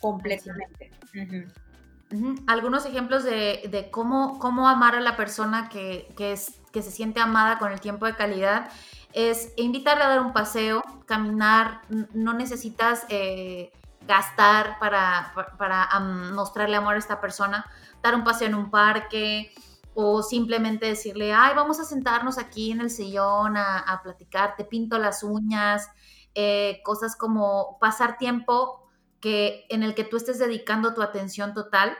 completamente. 0.00 0.90
Algunos 2.46 2.86
ejemplos 2.86 3.22
de, 3.22 3.88
cómo, 3.92 4.38
cómo, 4.38 4.68
amar 4.68 4.96
a 4.96 5.00
la 5.00 5.16
persona 5.16 5.68
que, 5.68 6.12
que 6.16 6.82
se 6.82 6.90
siente 6.90 7.20
amada 7.20 7.58
con 7.58 7.70
el 7.70 7.80
tiempo 7.80 8.06
de 8.06 8.16
calidad 8.16 8.68
es 9.12 9.52
invitarle 9.56 10.04
a 10.04 10.08
dar 10.08 10.20
un 10.20 10.32
paseo, 10.32 10.82
caminar, 11.06 11.82
no 12.14 12.32
necesitas 12.32 13.04
eh, 13.08 13.72
gastar 14.06 14.78
para, 14.78 15.32
para, 15.58 15.88
mostrarle 16.32 16.76
amor 16.76 16.94
a 16.94 16.98
esta 16.98 17.20
persona, 17.20 17.66
dar 18.02 18.14
un 18.14 18.24
paseo 18.24 18.48
en 18.48 18.54
un 18.54 18.70
parque 18.70 19.52
o 19.94 20.22
simplemente 20.22 20.86
decirle, 20.86 21.32
ay, 21.32 21.54
vamos 21.54 21.80
a 21.80 21.84
sentarnos 21.84 22.38
aquí 22.38 22.70
en 22.70 22.80
el 22.80 22.90
sillón 22.90 23.56
a, 23.56 24.00
platicar, 24.02 24.54
te 24.56 24.64
pinto 24.64 24.98
las 24.98 25.22
uñas, 25.22 25.88
eh, 26.34 26.80
cosas 26.84 27.16
como 27.16 27.78
pasar 27.80 28.16
tiempo 28.16 28.79
que, 29.20 29.66
en 29.68 29.82
el 29.82 29.94
que 29.94 30.04
tú 30.04 30.16
estés 30.16 30.38
dedicando 30.38 30.94
tu 30.94 31.02
atención 31.02 31.54
total. 31.54 31.96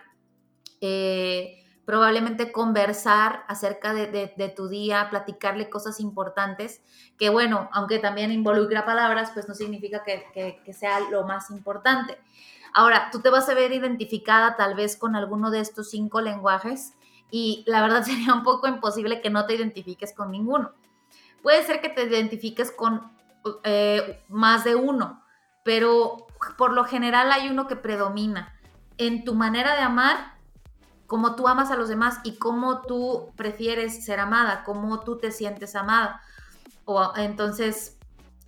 Eh, 0.80 1.60
probablemente 1.90 2.52
conversar 2.52 3.44
acerca 3.48 3.92
de, 3.92 4.54
tu 4.56 4.68
día, 4.68 5.08
platicarle 5.10 5.68
cosas 5.68 5.98
importantes, 5.98 6.82
que 7.18 7.30
bueno, 7.30 7.68
aunque 7.72 7.98
también 7.98 8.30
involucra 8.30 8.86
palabras, 8.86 9.32
pues 9.34 9.48
no 9.48 9.54
significa 9.54 10.04
que, 10.04 10.72
sea 10.72 11.00
lo 11.10 11.24
más 11.24 11.50
importante. 11.50 12.16
Ahora, 12.74 13.08
tú 13.10 13.20
te 13.20 13.28
vas 13.28 13.48
a 13.48 13.54
ver 13.54 13.72
identificada 13.72 14.54
tal 14.54 14.76
vez 14.76 14.96
con 14.96 15.16
alguno 15.16 15.50
de 15.50 15.58
estos 15.58 15.90
cinco 15.90 16.20
lenguajes 16.20 16.94
y 17.28 17.64
la 17.66 17.82
verdad 17.82 18.04
sería 18.04 18.34
un 18.34 18.44
poco 18.44 18.68
imposible 18.68 19.20
que 19.20 19.30
no 19.30 19.46
te 19.46 19.56
identifiques 19.56 20.14
con 20.14 20.30
ninguno. 20.30 20.70
Puede 21.42 21.64
ser 21.64 21.80
que 21.80 21.88
te 21.88 22.04
identifiques 22.04 22.70
con 22.70 23.10
eh, 23.64 24.22
más 24.28 24.62
de 24.62 24.76
uno, 24.76 25.24
pero 25.64 26.28
por 26.56 26.72
lo 26.72 26.84
general 26.84 27.32
hay 27.32 27.48
uno 27.48 27.66
que 27.66 27.76
predomina. 27.76 28.54
En 28.98 29.24
tu 29.24 29.34
manera 29.34 29.74
de 29.74 29.82
amar 29.82 30.34
cómo 31.06 31.34
tú 31.34 31.48
amas 31.48 31.70
a 31.70 31.76
los 31.76 31.88
demás 31.88 32.20
y 32.22 32.36
cómo 32.36 32.82
tú 32.82 33.32
prefieres 33.34 34.04
ser 34.04 34.20
amada, 34.20 34.62
cómo 34.64 35.00
tú 35.00 35.18
te 35.18 35.32
sientes 35.32 35.74
amada. 35.74 36.22
O, 36.84 37.12
entonces, 37.16 37.96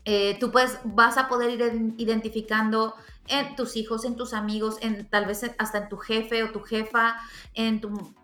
eh, 0.04 0.36
tú 0.38 0.52
puedes, 0.52 0.78
vas 0.84 1.16
a 1.16 1.28
poder 1.28 1.50
ir 1.50 1.94
identificando 1.96 2.94
en 3.28 3.56
tus 3.56 3.76
hijos, 3.76 4.04
en 4.04 4.16
tus 4.16 4.32
amigos, 4.32 4.78
en 4.80 5.08
tal 5.08 5.26
vez 5.26 5.44
hasta 5.58 5.78
en 5.78 5.88
tu 5.88 5.96
jefe 5.96 6.42
o 6.44 6.50
tu 6.50 6.60
jefa, 6.60 7.16
en 7.54 7.80
tu, 7.80 8.14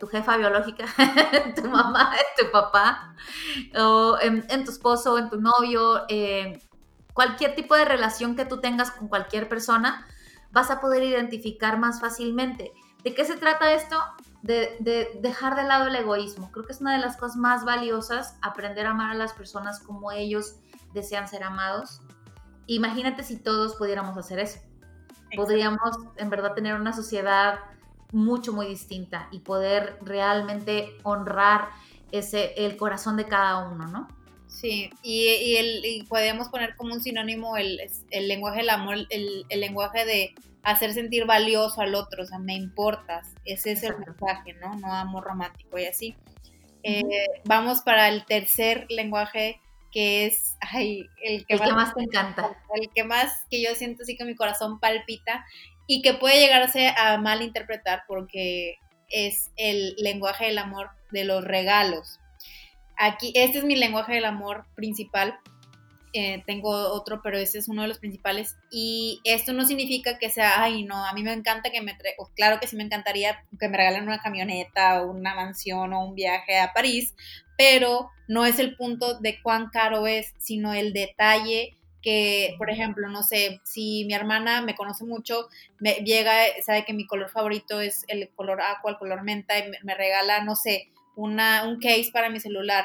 tu 0.00 0.06
jefa 0.06 0.36
biológica, 0.36 0.86
en 1.32 1.54
tu 1.54 1.68
mamá, 1.68 2.12
en 2.12 2.44
tu 2.44 2.50
papá, 2.50 3.14
o 3.76 4.18
en, 4.20 4.64
tu 4.64 4.70
esposo, 4.70 5.18
en 5.18 5.30
tu 5.30 5.40
novio, 5.40 6.02
eh, 6.08 6.60
cualquier 7.14 7.54
tipo 7.54 7.74
de 7.74 7.86
relación 7.86 8.36
que 8.36 8.44
tú 8.44 8.60
tengas 8.60 8.90
con 8.90 9.08
cualquier 9.08 9.48
persona, 9.48 10.06
vas 10.50 10.70
a 10.70 10.80
poder 10.80 11.02
identificar 11.02 11.78
más 11.78 12.00
fácilmente. 12.00 12.72
¿De 13.02 13.14
qué 13.14 13.24
se 13.24 13.36
trata 13.36 13.72
esto? 13.72 13.96
De, 14.42 15.18
dejar 15.20 15.56
de 15.56 15.64
lado 15.64 15.86
el 15.86 15.96
egoísmo. 15.96 16.50
Creo 16.52 16.66
que 16.66 16.72
es 16.72 16.80
una 16.80 16.92
de 16.92 16.98
las 16.98 17.16
cosas 17.16 17.36
más 17.36 17.64
valiosas, 17.64 18.36
aprender 18.42 18.86
a 18.86 18.90
amar 18.90 19.10
a 19.10 19.14
las 19.14 19.32
personas 19.32 19.80
como 19.80 20.12
ellos 20.12 20.56
desean 20.92 21.28
ser 21.28 21.44
amados. 21.44 22.00
Imagínate 22.66 23.22
si 23.22 23.36
todos 23.36 23.76
pudiéramos 23.76 24.16
hacer 24.18 24.38
eso. 24.38 24.58
Podríamos 25.34 25.96
en 26.16 26.30
verdad 26.30 26.54
tener 26.54 26.74
una 26.74 26.92
sociedad 26.92 27.60
mucho, 28.12 28.52
muy 28.52 28.66
distinta 28.66 29.28
y 29.30 29.40
poder 29.40 29.98
realmente 30.02 30.96
honrar 31.02 31.70
ese, 32.12 32.54
el 32.56 32.76
corazón 32.76 33.16
de 33.16 33.26
cada 33.26 33.66
uno, 33.68 33.86
¿no? 33.88 34.08
Sí, 34.60 34.90
y, 35.02 35.56
el, 35.56 36.06
podríamos 36.08 36.48
poner 36.48 36.76
como 36.76 36.94
un 36.94 37.02
sinónimo 37.02 37.56
el, 37.56 37.78
lenguaje 38.10 38.58
del 38.60 38.70
amor, 38.70 38.96
el, 39.10 39.44
lenguaje 39.48 40.04
de 40.04 40.34
hacer 40.62 40.94
sentir 40.94 41.26
valioso 41.26 41.80
al 41.80 41.94
otro, 41.94 42.22
o 42.22 42.26
sea, 42.26 42.38
me 42.38 42.54
importas. 42.54 43.34
Ese 43.44 43.72
es 43.72 43.82
el 43.82 43.98
mensaje, 43.98 44.54
¿no? 44.54 44.76
No 44.76 44.94
amor 44.94 45.24
romántico 45.24 45.78
y 45.78 45.86
así. 45.86 46.16
Eh, 46.84 47.02
vamos 47.44 47.80
para 47.80 48.08
el 48.08 48.24
tercer 48.26 48.86
lenguaje 48.90 49.60
que 49.90 50.26
es 50.26 50.56
ay, 50.60 51.08
el, 51.22 51.46
que, 51.46 51.56
más, 51.56 51.94
te 51.94 52.02
encanta. 52.02 52.56
El 52.74 52.90
que 52.90 53.04
más 53.04 53.32
que 53.50 53.62
yo 53.62 53.74
siento 53.74 54.02
así 54.02 54.16
que 54.16 54.24
mi 54.24 54.34
corazón 54.34 54.80
palpita 54.80 55.44
y 55.86 56.02
que 56.02 56.14
puede 56.14 56.40
llegarse 56.40 56.88
a 56.96 57.16
malinterpretar 57.18 58.02
porque 58.06 58.78
es 59.08 59.50
el 59.56 59.94
lenguaje 59.96 60.46
del 60.46 60.58
amor 60.58 60.90
de 61.10 61.24
los 61.24 61.44
regalos. 61.44 62.18
Aquí, 62.96 63.32
este 63.34 63.58
es 63.58 63.64
mi 63.64 63.76
lenguaje 63.76 64.14
del 64.14 64.24
amor 64.24 64.66
principal 64.74 65.38
eh, 66.16 66.44
tengo 66.46 66.70
otro, 66.70 67.20
pero 67.22 67.38
ese 67.38 67.58
es 67.58 67.66
uno 67.68 67.82
de 67.82 67.88
los 67.88 67.98
principales. 67.98 68.56
Y 68.70 69.20
esto 69.24 69.52
no 69.52 69.66
significa 69.66 70.16
que 70.16 70.30
sea, 70.30 70.62
ay, 70.62 70.84
no, 70.84 71.04
a 71.04 71.12
mí 71.12 71.24
me 71.24 71.32
encanta 71.32 71.70
que 71.70 71.82
me, 71.82 71.98
claro 72.36 72.60
que 72.60 72.68
sí 72.68 72.76
me 72.76 72.84
encantaría 72.84 73.44
que 73.58 73.68
me 73.68 73.76
regalen 73.76 74.04
una 74.04 74.20
camioneta 74.20 75.02
o 75.02 75.10
una 75.10 75.34
mansión 75.34 75.92
o 75.92 76.04
un 76.04 76.14
viaje 76.14 76.56
a 76.60 76.72
París, 76.72 77.16
pero 77.58 78.10
no 78.28 78.46
es 78.46 78.60
el 78.60 78.76
punto 78.76 79.18
de 79.18 79.42
cuán 79.42 79.70
caro 79.70 80.06
es, 80.06 80.32
sino 80.38 80.72
el 80.72 80.92
detalle 80.92 81.76
que, 82.00 82.54
por 82.58 82.70
ejemplo, 82.70 83.08
no 83.08 83.24
sé, 83.24 83.60
si 83.64 84.04
mi 84.04 84.14
hermana 84.14 84.60
me 84.60 84.76
conoce 84.76 85.04
mucho, 85.04 85.48
me 85.80 85.94
llega, 86.04 86.32
sabe 86.64 86.84
que 86.84 86.92
mi 86.92 87.06
color 87.06 87.30
favorito 87.30 87.80
es 87.80 88.04
el 88.06 88.28
color 88.36 88.60
aqua, 88.60 88.92
el 88.92 88.98
color 88.98 89.24
menta, 89.24 89.58
y 89.58 89.64
me 89.82 89.94
regala, 89.94 90.44
no 90.44 90.54
sé, 90.54 90.92
una, 91.16 91.66
un 91.68 91.80
case 91.80 92.10
para 92.12 92.30
mi 92.30 92.40
celular 92.40 92.84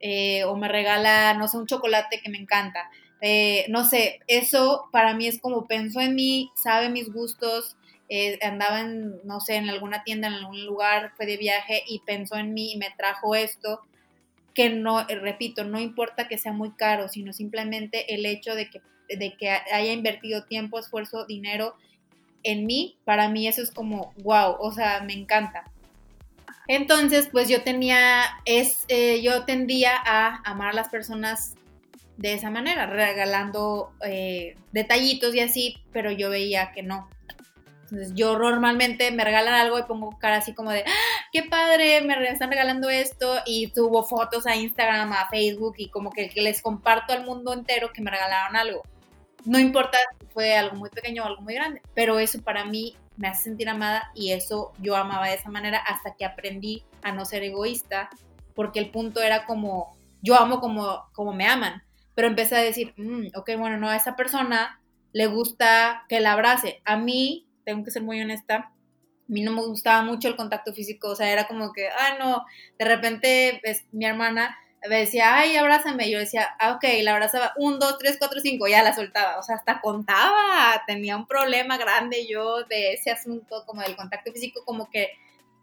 eh, 0.00 0.44
o 0.44 0.56
me 0.56 0.68
regala, 0.68 1.34
no 1.34 1.48
sé, 1.48 1.56
un 1.56 1.66
chocolate 1.66 2.20
que 2.20 2.30
me 2.30 2.38
encanta. 2.38 2.90
Eh, 3.20 3.64
no 3.68 3.84
sé, 3.84 4.20
eso 4.26 4.88
para 4.92 5.14
mí 5.14 5.26
es 5.26 5.40
como 5.40 5.66
pensó 5.66 6.00
en 6.00 6.14
mí, 6.14 6.50
sabe 6.54 6.90
mis 6.90 7.10
gustos, 7.12 7.76
eh, 8.08 8.38
andaba 8.42 8.80
en, 8.80 9.14
no 9.24 9.40
sé, 9.40 9.56
en 9.56 9.70
alguna 9.70 10.04
tienda, 10.04 10.28
en 10.28 10.34
algún 10.34 10.66
lugar, 10.66 11.12
fue 11.16 11.24
de 11.24 11.38
viaje 11.38 11.82
y 11.86 12.00
pensó 12.00 12.36
en 12.36 12.52
mí 12.52 12.72
y 12.72 12.76
me 12.76 12.90
trajo 12.96 13.34
esto, 13.34 13.80
que 14.52 14.68
no, 14.70 15.04
repito, 15.06 15.64
no 15.64 15.80
importa 15.80 16.28
que 16.28 16.38
sea 16.38 16.52
muy 16.52 16.72
caro, 16.72 17.08
sino 17.08 17.32
simplemente 17.32 18.14
el 18.14 18.26
hecho 18.26 18.54
de 18.54 18.68
que, 18.68 18.82
de 19.08 19.34
que 19.38 19.50
haya 19.50 19.92
invertido 19.92 20.44
tiempo, 20.44 20.78
esfuerzo, 20.78 21.24
dinero 21.24 21.74
en 22.42 22.66
mí, 22.66 22.98
para 23.04 23.28
mí 23.30 23.48
eso 23.48 23.62
es 23.62 23.70
como, 23.70 24.12
wow, 24.22 24.56
o 24.60 24.70
sea, 24.70 25.02
me 25.02 25.14
encanta. 25.14 25.64
Entonces, 26.66 27.28
pues 27.30 27.48
yo 27.48 27.62
tenía, 27.62 28.22
es, 28.44 28.84
eh, 28.88 29.20
yo 29.22 29.44
tendía 29.44 29.92
a 29.96 30.40
amar 30.44 30.70
a 30.70 30.72
las 30.72 30.88
personas 30.88 31.54
de 32.16 32.34
esa 32.34 32.50
manera, 32.50 32.86
regalando 32.86 33.92
eh, 34.04 34.56
detallitos 34.72 35.34
y 35.34 35.40
así, 35.40 35.76
pero 35.92 36.10
yo 36.10 36.30
veía 36.30 36.72
que 36.72 36.82
no. 36.82 37.08
Entonces 37.82 38.14
yo 38.14 38.38
normalmente 38.38 39.10
me 39.10 39.24
regalan 39.24 39.54
algo 39.54 39.78
y 39.78 39.82
pongo 39.82 40.18
cara 40.18 40.36
así 40.36 40.54
como 40.54 40.70
de, 40.70 40.84
¡Ah, 40.86 41.26
qué 41.32 41.42
padre, 41.42 42.00
me 42.00 42.14
están 42.28 42.50
regalando 42.50 42.88
esto 42.88 43.40
y 43.44 43.70
subo 43.74 44.04
fotos 44.04 44.46
a 44.46 44.56
Instagram, 44.56 45.12
a 45.12 45.28
Facebook 45.28 45.74
y 45.76 45.88
como 45.88 46.10
que, 46.10 46.30
les 46.34 46.62
comparto 46.62 47.12
al 47.12 47.24
mundo 47.24 47.52
entero 47.52 47.92
que 47.92 48.02
me 48.02 48.10
regalaron 48.10 48.56
algo. 48.56 48.82
No 49.44 49.58
importa 49.58 49.98
si 50.18 50.26
fue 50.28 50.56
algo 50.56 50.76
muy 50.76 50.88
pequeño 50.88 51.22
o 51.22 51.26
algo 51.26 51.42
muy 51.42 51.54
grande, 51.54 51.82
pero 51.94 52.18
eso 52.18 52.40
para 52.42 52.64
mí 52.64 52.96
me 53.16 53.28
hace 53.28 53.44
sentir 53.44 53.68
amada 53.68 54.10
y 54.14 54.32
eso 54.32 54.72
yo 54.80 54.96
amaba 54.96 55.28
de 55.28 55.34
esa 55.34 55.50
manera 55.50 55.78
hasta 55.78 56.14
que 56.16 56.24
aprendí 56.24 56.84
a 57.02 57.12
no 57.12 57.24
ser 57.24 57.42
egoísta, 57.42 58.10
porque 58.54 58.80
el 58.80 58.90
punto 58.90 59.22
era 59.22 59.46
como, 59.46 59.96
yo 60.22 60.36
amo 60.36 60.60
como, 60.60 61.04
como 61.12 61.32
me 61.32 61.46
aman, 61.46 61.82
pero 62.14 62.28
empecé 62.28 62.56
a 62.56 62.62
decir, 62.62 62.94
mm, 62.96 63.28
ok, 63.36 63.50
bueno, 63.58 63.76
no, 63.76 63.88
a 63.88 63.96
esa 63.96 64.16
persona 64.16 64.80
le 65.12 65.26
gusta 65.26 66.04
que 66.08 66.20
la 66.20 66.32
abrace, 66.32 66.80
a 66.84 66.96
mí 66.96 67.46
tengo 67.64 67.84
que 67.84 67.90
ser 67.90 68.02
muy 68.02 68.20
honesta, 68.20 68.56
a 68.56 68.72
mí 69.28 69.42
no 69.42 69.52
me 69.52 69.64
gustaba 69.64 70.02
mucho 70.02 70.28
el 70.28 70.36
contacto 70.36 70.72
físico, 70.72 71.08
o 71.10 71.16
sea, 71.16 71.30
era 71.30 71.46
como 71.46 71.72
que, 71.72 71.88
ah, 71.88 72.16
no, 72.18 72.44
de 72.78 72.84
repente 72.84 73.60
pues, 73.62 73.86
mi 73.92 74.04
hermana 74.06 74.56
me 74.88 74.98
decía, 74.98 75.36
ay, 75.36 75.56
abrázame, 75.56 76.10
yo 76.10 76.18
decía, 76.18 76.54
ah, 76.58 76.72
ok, 76.72 76.84
la 77.02 77.12
abrazaba, 77.12 77.52
un, 77.56 77.78
dos, 77.78 77.98
tres, 77.98 78.16
cuatro, 78.18 78.40
cinco, 78.40 78.66
ya 78.68 78.82
la 78.82 78.94
soltaba, 78.94 79.38
o 79.38 79.42
sea, 79.42 79.56
hasta 79.56 79.80
contaba, 79.80 80.82
tenía 80.86 81.16
un 81.16 81.26
problema 81.26 81.78
grande 81.78 82.26
yo 82.26 82.64
de 82.64 82.92
ese 82.92 83.10
asunto, 83.10 83.64
como 83.66 83.82
del 83.82 83.96
contacto 83.96 84.32
físico, 84.32 84.62
como 84.64 84.90
que 84.90 85.10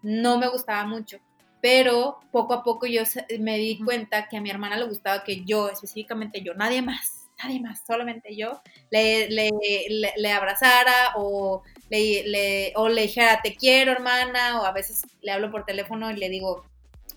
no 0.02 0.38
me 0.40 0.48
gustaba 0.48 0.86
mucho, 0.86 1.20
pero 1.62 2.20
poco 2.32 2.54
a 2.54 2.64
poco 2.64 2.88
yo 2.88 3.04
me 3.40 3.58
di 3.58 3.80
cuenta 3.84 4.28
que 4.28 4.38
a 4.38 4.42
mi 4.42 4.50
hermana 4.50 4.78
le 4.78 4.86
gustaba 4.86 5.24
que 5.24 5.44
yo, 5.46 5.70
específicamente 5.70 6.42
yo, 6.42 6.56
nadie 6.56 6.82
más, 6.82 7.30
nadie 7.44 7.60
más, 7.60 7.84
solamente 7.86 8.36
yo, 8.36 8.62
le, 8.90 9.30
le, 9.30 9.52
le, 10.18 10.32
abrazara 10.32 11.14
o 11.16 11.64
le, 11.90 12.74
o 12.76 12.90
le 12.90 13.02
dijera, 13.04 13.42
te 13.44 13.56
quiero 13.56 13.92
hermana, 13.92 14.62
o 14.62 14.66
a 14.66 14.72
veces 14.72 15.04
le 15.22 15.32
hablo 15.32 15.52
por 15.52 15.66
teléfono 15.66 16.10
y 16.10 16.18
le 16.18 16.30
digo, 16.30 16.66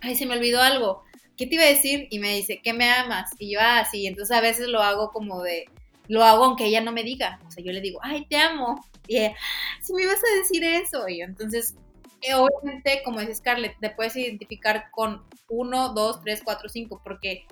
ay, 0.00 0.14
se 0.14 0.26
me 0.26 0.34
olvidó 0.34 0.60
algo, 0.60 1.03
¿qué 1.36 1.46
te 1.46 1.54
iba 1.54 1.64
a 1.64 1.68
decir? 1.68 2.08
Y 2.10 2.18
me 2.18 2.34
dice, 2.34 2.60
¿qué 2.62 2.72
me 2.72 2.90
amas? 2.90 3.30
Y 3.38 3.52
yo, 3.52 3.60
ah, 3.62 3.84
sí, 3.90 4.06
entonces 4.06 4.36
a 4.36 4.40
veces 4.40 4.68
lo 4.68 4.80
hago 4.82 5.10
como 5.10 5.42
de, 5.42 5.66
lo 6.08 6.22
hago 6.24 6.44
aunque 6.44 6.66
ella 6.66 6.80
no 6.80 6.92
me 6.92 7.02
diga, 7.02 7.40
o 7.46 7.50
sea, 7.50 7.64
yo 7.64 7.72
le 7.72 7.80
digo, 7.80 8.00
ay, 8.02 8.26
te 8.26 8.36
amo, 8.36 8.84
y 9.06 9.18
ella, 9.18 9.34
si 9.82 9.92
me 9.94 10.02
ibas 10.02 10.18
a 10.18 10.38
decir 10.38 10.64
eso, 10.64 11.08
y 11.08 11.18
yo, 11.18 11.24
entonces 11.24 11.74
eh, 12.22 12.34
obviamente, 12.34 13.02
como 13.04 13.20
dice 13.20 13.34
Scarlett, 13.34 13.78
te 13.80 13.90
puedes 13.90 14.16
identificar 14.16 14.90
con 14.90 15.22
uno, 15.48 15.90
dos, 15.90 16.22
tres, 16.22 16.40
cuatro, 16.42 16.68
cinco, 16.68 17.00
porque 17.04 17.44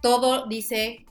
todo 0.00 0.46
dice 0.46 1.06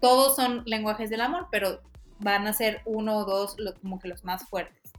todos 0.00 0.36
son 0.36 0.62
lenguajes 0.66 1.10
del 1.10 1.20
amor, 1.20 1.46
pero 1.50 1.80
van 2.18 2.46
a 2.46 2.52
ser 2.52 2.82
uno 2.84 3.18
o 3.18 3.24
dos 3.24 3.56
como 3.80 3.98
que 3.98 4.08
los 4.08 4.24
más 4.24 4.48
fuertes. 4.48 4.92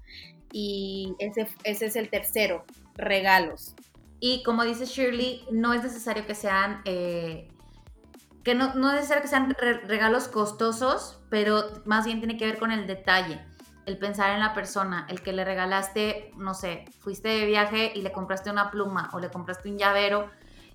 Y 0.51 1.15
ese, 1.19 1.47
ese 1.63 1.85
es 1.87 1.95
el 1.95 2.09
tercero, 2.09 2.65
regalos. 2.95 3.75
Y 4.21 4.41
como 4.43 4.63
dice 4.63 4.85
Shirley, 4.85 5.45
no 5.51 5.73
es 5.73 5.83
necesario 5.83 6.25
que 6.25 6.35
sean, 6.35 6.81
eh, 6.85 7.51
que 8.45 8.55
no, 8.55 8.73
no, 8.75 8.89
es 8.91 8.95
necesario 8.95 9.23
que 9.23 9.27
sean 9.27 9.53
regalos 9.87 10.29
costosos, 10.29 11.19
pero 11.29 11.65
más 11.83 12.05
bien 12.05 12.19
tiene 12.19 12.37
que 12.37 12.45
ver 12.45 12.57
con 12.57 12.71
el 12.71 12.87
detalle, 12.87 13.41
el 13.85 13.97
pensar 13.97 14.29
en 14.29 14.39
la 14.39 14.53
persona, 14.53 15.05
el 15.09 15.21
que 15.21 15.33
le 15.33 15.43
regalaste, 15.43 16.31
no 16.37 16.53
sé, 16.53 16.85
fuiste 17.01 17.27
de 17.27 17.45
viaje 17.45 17.91
y 17.93 18.01
le 18.01 18.13
compraste 18.13 18.49
una 18.49 18.71
pluma 18.71 19.09
o 19.11 19.19
le 19.19 19.29
compraste 19.29 19.69
un 19.69 19.77
llavero 19.77 20.29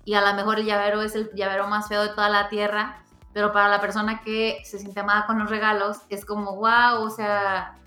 y 0.05 0.13
a 0.13 0.21
lo 0.21 0.35
mejor 0.35 0.59
el 0.59 0.65
llavero 0.65 1.01
es 1.01 1.15
el 1.15 1.31
llavero 1.33 1.67
más 1.67 1.87
feo 1.87 2.03
de 2.03 2.09
toda 2.09 2.29
la 2.29 2.49
tierra 2.49 3.03
pero 3.37 3.51
para 3.51 3.69
la 3.69 3.79
persona 3.79 4.21
que 4.21 4.61
se 4.63 4.79
siente 4.79 4.99
amada 4.99 5.27
con 5.27 5.37
los 5.37 5.47
regalos 5.47 5.97
es 6.09 6.25
como, 6.25 6.55
wow, 6.55 7.03
o 7.03 7.11
sea, 7.11 7.77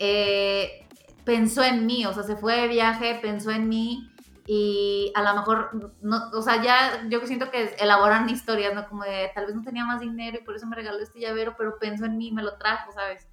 eh, 0.00 0.84
pensó 1.24 1.62
en 1.62 1.86
mí, 1.86 2.04
o 2.06 2.12
sea, 2.12 2.24
se 2.24 2.34
fue 2.34 2.62
de 2.62 2.66
viaje, 2.66 3.16
pensó 3.22 3.52
en 3.52 3.68
mí 3.68 4.10
y 4.46 5.12
a 5.14 5.22
lo 5.22 5.34
mejor, 5.34 5.92
no, 6.02 6.30
o 6.32 6.42
sea, 6.42 6.62
ya 6.62 7.04
yo 7.08 7.20
siento 7.26 7.50
que 7.50 7.74
elaboran 7.78 8.28
historias, 8.28 8.74
¿no? 8.74 8.88
Como 8.88 9.02
de, 9.02 9.30
tal 9.34 9.46
vez 9.46 9.54
no 9.54 9.62
tenía 9.62 9.84
más 9.84 10.00
dinero 10.00 10.38
y 10.40 10.44
por 10.44 10.56
eso 10.56 10.66
me 10.66 10.76
regaló 10.76 10.98
este 10.98 11.20
llavero, 11.20 11.54
pero 11.58 11.78
pensó 11.78 12.04
en 12.04 12.16
mí 12.16 12.28
y 12.28 12.32
me 12.32 12.42
lo 12.42 12.56
trajo, 12.56 12.92
¿sabes? 12.92 13.26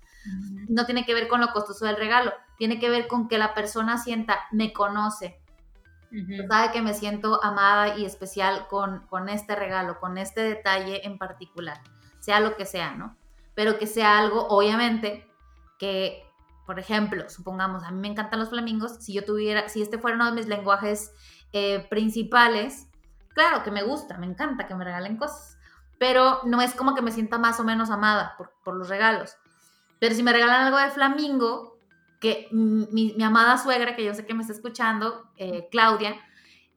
No 0.69 0.85
tiene 0.85 1.05
que 1.05 1.13
ver 1.13 1.27
con 1.27 1.41
lo 1.41 1.51
costoso 1.51 1.85
del 1.85 1.97
regalo, 1.97 2.33
tiene 2.57 2.79
que 2.79 2.89
ver 2.89 3.07
con 3.07 3.27
que 3.27 3.37
la 3.37 3.53
persona 3.53 3.97
sienta, 3.97 4.39
me 4.51 4.73
conoce, 4.73 5.39
Sabe 6.47 6.71
que 6.71 6.81
me 6.83 6.93
siento 6.93 7.43
amada 7.43 7.97
y 7.97 8.05
especial 8.05 8.67
con, 8.67 9.07
con 9.07 9.29
este 9.29 9.55
regalo, 9.55 9.99
con 9.99 10.19
este 10.19 10.41
detalle 10.41 11.07
en 11.07 11.17
particular, 11.17 11.81
sea 12.19 12.39
lo 12.39 12.55
que 12.55 12.67
sea, 12.67 12.93
¿no? 12.93 13.17
Pero 13.55 13.79
que 13.79 13.87
sea 13.87 14.19
algo, 14.19 14.47
obviamente, 14.47 15.27
que, 15.79 16.23
por 16.65 16.79
ejemplo, 16.79 17.29
supongamos, 17.29 17.83
a 17.83 17.91
mí 17.91 17.99
me 17.99 18.07
encantan 18.07 18.39
los 18.39 18.49
flamingos, 18.49 18.97
si 18.99 19.13
yo 19.13 19.25
tuviera, 19.25 19.67
si 19.69 19.81
este 19.81 19.97
fuera 19.97 20.15
uno 20.15 20.27
de 20.27 20.31
mis 20.31 20.47
lenguajes 20.47 21.11
eh, 21.51 21.85
principales, 21.89 22.87
claro 23.29 23.63
que 23.63 23.71
me 23.71 23.83
gusta, 23.83 24.17
me 24.17 24.25
encanta 24.25 24.67
que 24.67 24.75
me 24.75 24.85
regalen 24.85 25.17
cosas, 25.17 25.57
pero 25.99 26.39
no 26.45 26.61
es 26.61 26.73
como 26.73 26.95
que 26.95 27.01
me 27.01 27.11
sienta 27.11 27.37
más 27.37 27.59
o 27.59 27.63
menos 27.63 27.89
amada 27.89 28.35
por, 28.37 28.75
los 28.75 28.89
regalos. 28.89 29.35
Pero 29.99 30.15
si 30.15 30.23
me 30.23 30.33
regalan 30.33 30.61
algo 30.61 30.77
de 30.77 30.89
flamingo, 30.89 31.77
que 32.19 32.47
mi, 32.51 33.21
amada 33.21 33.57
suegra, 33.57 33.95
que 33.95 34.05
yo 34.05 34.13
sé 34.13 34.25
que 34.25 34.33
me 34.33 34.41
está 34.41 34.53
escuchando, 34.53 35.29
eh, 35.37 35.67
Claudia, 35.71 36.15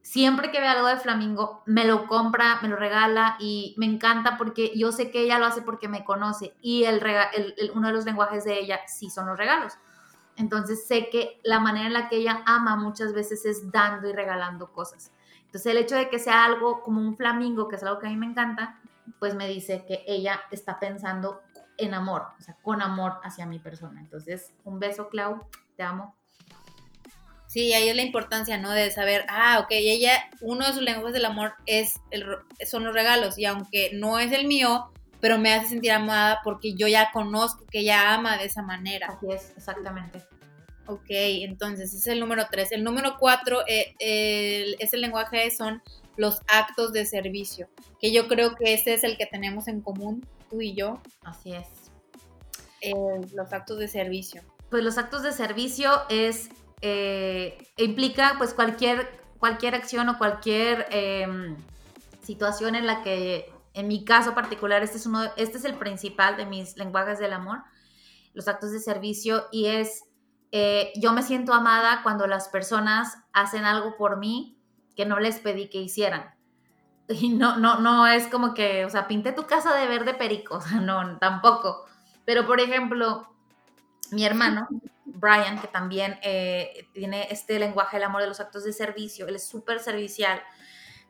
siempre 0.06 0.52
que 0.52 0.60
ve 0.60 0.68
algo 0.68 0.86
de 0.86 0.98
Flamingo, 0.98 1.64
me 1.66 1.84
lo 1.84 2.06
compra, 2.06 2.60
me 2.62 2.68
lo 2.68 2.76
regala 2.76 3.36
y 3.40 3.74
me 3.76 3.86
encanta 3.86 4.36
porque 4.38 4.70
yo 4.76 4.92
sé 4.92 5.10
que 5.10 5.22
ella 5.22 5.40
lo 5.40 5.46
hace 5.46 5.62
porque 5.62 5.88
me 5.88 6.04
conoce 6.04 6.54
y 6.62 6.84
el, 6.84 7.02
uno 7.74 7.88
de 7.88 7.92
los 7.92 8.04
lenguajes 8.04 8.44
de 8.44 8.56
ella 8.60 8.78
sí 8.86 9.10
son 9.10 9.26
los 9.26 9.36
regalos. 9.36 9.72
Entonces 10.36 10.86
sé 10.86 11.10
que 11.10 11.40
la 11.42 11.58
manera 11.58 11.88
en 11.88 11.92
la 11.92 12.08
que 12.08 12.18
ella 12.18 12.44
ama 12.46 12.76
muchas 12.76 13.14
veces 13.14 13.44
es 13.46 13.72
dando 13.72 14.08
y 14.08 14.12
regalando 14.12 14.70
cosas. 14.70 15.10
Entonces 15.46 15.66
el 15.66 15.78
hecho 15.78 15.96
de 15.96 16.08
que 16.08 16.20
sea 16.20 16.44
algo 16.44 16.82
como 16.82 17.00
un 17.00 17.16
flamingo, 17.16 17.66
que 17.66 17.74
es 17.74 17.82
algo 17.82 17.98
que 17.98 18.06
a 18.06 18.10
mí 18.10 18.16
me 18.16 18.26
encanta, 18.26 18.78
pues 19.18 19.34
me 19.34 19.48
dice 19.48 19.84
que 19.88 20.04
ella 20.06 20.40
está 20.52 20.78
pensando 20.78 21.40
en 21.78 21.94
amor, 21.94 22.28
o 22.38 22.42
sea, 22.42 22.56
con 22.62 22.80
amor 22.80 23.14
hacia 23.24 23.44
mi 23.44 23.58
persona. 23.58 24.00
Entonces, 24.00 24.52
un 24.62 24.78
beso, 24.78 25.08
Clau, 25.08 25.48
te 25.76 25.82
amo. 25.82 26.14
Sí, 27.56 27.72
ahí 27.72 27.88
es 27.88 27.96
la 27.96 28.02
importancia, 28.02 28.58
¿no? 28.58 28.70
De 28.70 28.90
saber, 28.90 29.24
ah, 29.30 29.60
ok, 29.60 29.68
ella, 29.70 30.28
uno 30.42 30.66
de 30.66 30.74
sus 30.74 30.82
lenguajes 30.82 31.14
del 31.14 31.24
amor 31.24 31.54
es 31.64 31.94
el, 32.10 32.26
son 32.66 32.84
los 32.84 32.92
regalos, 32.92 33.38
y 33.38 33.46
aunque 33.46 33.92
no 33.94 34.18
es 34.18 34.30
el 34.32 34.46
mío, 34.46 34.92
pero 35.22 35.38
me 35.38 35.54
hace 35.54 35.68
sentir 35.68 35.92
amada 35.92 36.42
porque 36.44 36.74
yo 36.74 36.86
ya 36.86 37.10
conozco 37.12 37.64
que 37.64 37.78
ella 37.78 38.12
ama 38.12 38.36
de 38.36 38.44
esa 38.44 38.60
manera. 38.60 39.06
Así 39.06 39.32
es, 39.32 39.54
exactamente. 39.56 40.22
Ok, 40.84 41.06
entonces 41.08 41.94
ese 41.94 41.96
es 41.96 42.06
el 42.08 42.20
número 42.20 42.46
tres. 42.50 42.72
El 42.72 42.84
número 42.84 43.16
cuatro, 43.18 43.62
eh, 43.66 43.94
es 44.78 44.92
el 44.92 45.00
lenguaje, 45.00 45.50
son 45.50 45.82
los 46.18 46.42
actos 46.48 46.92
de 46.92 47.06
servicio, 47.06 47.70
que 47.98 48.12
yo 48.12 48.28
creo 48.28 48.54
que 48.54 48.74
ese 48.74 48.92
es 48.92 49.02
el 49.02 49.16
que 49.16 49.24
tenemos 49.24 49.66
en 49.66 49.80
común 49.80 50.28
tú 50.50 50.60
y 50.60 50.74
yo. 50.74 51.00
Así 51.24 51.54
es. 51.54 51.66
Eh, 52.82 52.92
los 53.32 53.50
actos 53.54 53.78
de 53.78 53.88
servicio. 53.88 54.42
Pues 54.68 54.84
los 54.84 54.98
actos 54.98 55.22
de 55.22 55.32
servicio 55.32 56.02
es, 56.10 56.50
eh, 56.80 57.72
implica 57.76 58.34
pues 58.38 58.54
cualquier, 58.54 59.20
cualquier 59.38 59.74
acción 59.74 60.08
o 60.08 60.18
cualquier 60.18 60.86
em, 60.90 61.56
situación 62.22 62.74
en 62.74 62.86
la 62.86 63.02
que, 63.02 63.52
en 63.74 63.88
mi 63.88 64.04
caso 64.04 64.34
particular, 64.34 64.82
este 64.82 64.98
es, 64.98 65.06
uno, 65.06 65.22
este 65.36 65.58
es 65.58 65.64
el 65.64 65.74
principal 65.74 66.36
de 66.36 66.46
mis 66.46 66.76
lenguajes 66.76 67.18
del 67.18 67.32
amor, 67.32 67.62
los 68.34 68.48
actos 68.48 68.72
de 68.72 68.80
servicio, 68.80 69.44
y 69.50 69.66
es, 69.66 70.02
eh, 70.52 70.92
yo 70.96 71.12
me 71.12 71.22
siento 71.22 71.54
amada 71.54 72.00
cuando 72.02 72.26
las 72.26 72.48
personas 72.48 73.16
hacen 73.32 73.64
algo 73.64 73.96
por 73.96 74.18
mí 74.18 74.58
que 74.94 75.06
no 75.06 75.18
les 75.18 75.38
pedí 75.38 75.68
que 75.68 75.78
hicieran. 75.78 76.34
Y 77.08 77.28
no, 77.28 77.56
no, 77.56 77.78
no 77.78 78.08
es 78.08 78.26
como 78.26 78.52
que, 78.52 78.84
o 78.84 78.90
sea, 78.90 79.06
pinté 79.06 79.30
tu 79.30 79.46
casa 79.46 79.72
de 79.76 79.86
verde 79.86 80.14
perico, 80.14 80.56
o 80.58 80.60
sea, 80.60 80.80
no, 80.80 81.18
tampoco. 81.18 81.84
Pero, 82.24 82.46
por 82.46 82.60
ejemplo, 82.60 83.28
mi 84.10 84.24
hermano, 84.24 84.68
Brian, 85.16 85.58
que 85.60 85.68
también 85.68 86.18
eh, 86.22 86.88
tiene 86.92 87.28
este 87.30 87.58
lenguaje 87.58 87.96
del 87.96 88.04
amor 88.04 88.20
de 88.20 88.28
los 88.28 88.40
actos 88.40 88.64
de 88.64 88.72
servicio, 88.72 89.26
él 89.26 89.36
es 89.36 89.48
súper 89.48 89.80
servicial. 89.80 90.42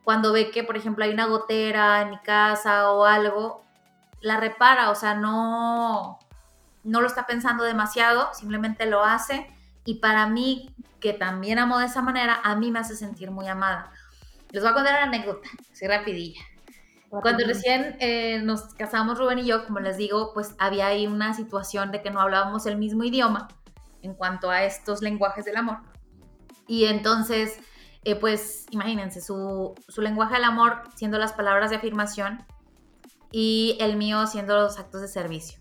Cuando 0.05 0.33
ve 0.33 0.51
que, 0.51 0.62
por 0.62 0.77
ejemplo, 0.77 1.05
hay 1.05 1.12
una 1.12 1.27
gotera 1.27 2.03
en 2.03 2.11
mi 2.11 2.19
casa 2.21 2.92
o 2.92 3.05
algo, 3.05 3.64
la 4.21 4.38
repara, 4.38 4.90
o 4.90 4.95
sea, 4.95 5.14
no, 5.14 6.19
no 6.85 7.01
lo 7.01 7.07
está 7.07 7.27
pensando 7.27 7.64
demasiado, 7.64 8.33
simplemente 8.33 8.87
lo 8.87 9.05
hace. 9.05 9.53
Y 9.85 9.97
para 9.97 10.27
mí, 10.29 10.75
que 11.01 11.12
también 11.12 11.59
amo 11.59 11.79
de 11.79 11.87
esa 11.87 12.03
manera, 12.03 12.40
a 12.42 12.55
mí 12.55 12.71
me 12.71 12.79
hace 12.79 12.97
sentir 12.97 13.31
muy 13.31 13.49
amada. 13.49 13.92
Les 14.51 14.62
voy 14.62 14.71
a 14.71 14.75
contar 14.75 14.95
una 14.95 15.05
anécdota, 15.05 15.49
así 15.73 15.87
rapidilla. 15.87 16.40
Cuando 17.09 17.45
recién 17.47 17.97
eh, 18.01 18.40
nos 18.42 18.75
casamos 18.75 19.19
Rubén 19.19 19.38
y 19.38 19.47
yo, 19.47 19.64
como 19.64 19.81
les 19.81 19.97
digo, 19.97 20.33
pues 20.35 20.55
había 20.59 20.87
ahí 20.87 21.07
una 21.07 21.35
situación 21.35 21.90
de 21.90 22.03
que 22.03 22.11
no 22.11 22.21
hablábamos 22.21 22.66
el 22.66 22.77
mismo 22.77 23.05
idioma 23.05 23.49
en 24.03 24.15
cuanto 24.15 24.51
a 24.51 24.65
estos 24.65 25.03
lenguajes 25.03 25.45
del 25.45 25.57
amor. 25.57 25.79
Y 26.67 26.85
entonces, 26.87 27.59
eh, 28.05 28.17
pues 28.17 28.67
imagínense, 28.71 29.21
su, 29.21 29.75
su 29.89 30.01
lenguaje 30.01 30.35
del 30.35 30.45
amor 30.45 30.83
siendo 30.95 31.19
las 31.19 31.33
palabras 31.33 31.71
de 31.71 31.77
afirmación, 31.77 32.45
y 33.31 33.77
el 33.81 33.97
mío 33.97 34.21
haciendo 34.21 34.57
los 34.57 34.79
actos 34.79 35.03
de 35.03 35.09
servicio. 35.09 35.59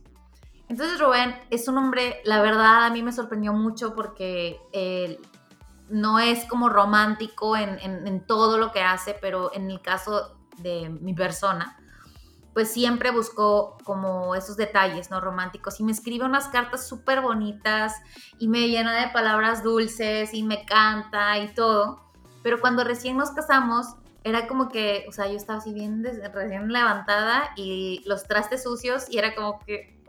Entonces 0.67 0.99
Rubén 0.99 1.35
es 1.49 1.67
un 1.67 1.77
hombre, 1.77 2.21
la 2.23 2.41
verdad 2.41 2.85
a 2.85 2.89
mí 2.89 3.03
me 3.03 3.11
sorprendió 3.11 3.53
mucho 3.53 3.93
porque 3.93 4.59
él 4.71 5.19
no 5.89 6.17
es 6.19 6.45
como 6.45 6.69
romántico 6.69 7.55
en, 7.55 7.77
en, 7.79 8.25
todo 8.25 8.57
lo 8.57 8.71
que 8.71 8.81
hace, 8.81 9.15
pero 9.21 9.53
en 9.53 9.69
el 9.69 9.81
caso 9.81 10.37
de 10.57 10.89
mi 10.89 11.13
persona, 11.13 11.77
pues 12.55 12.71
siempre 12.71 13.11
buscó 13.11 13.77
como 13.83 14.33
esos 14.33 14.55
detalles, 14.55 15.11
¿no? 15.11 15.19
Románticos. 15.19 15.81
Y 15.81 15.83
me 15.83 15.91
escribe 15.91 16.23
unas 16.23 16.47
cartas 16.47 16.87
súper 16.87 17.19
bonitas 17.19 17.93
y 18.39 18.47
me 18.47 18.69
llena 18.69 18.93
de 18.93 19.11
palabras 19.11 19.61
dulces 19.61 20.33
y 20.33 20.41
me 20.41 20.65
canta 20.65 21.37
y 21.37 21.53
todo. 21.53 21.99
Pero 22.43 22.61
cuando 22.61 22.85
recién 22.85 23.17
nos 23.17 23.31
casamos, 23.31 23.97
era 24.23 24.47
como 24.47 24.69
que, 24.69 25.05
o 25.09 25.11
sea, 25.11 25.27
yo 25.27 25.35
estaba 25.35 25.59
así 25.59 25.73
bien 25.73 26.01
recién 26.33 26.71
levantada 26.71 27.51
y 27.57 28.01
los 28.05 28.23
trastes 28.23 28.63
sucios 28.63 29.07
y 29.09 29.17
era 29.17 29.35
como 29.35 29.59
que, 29.59 30.01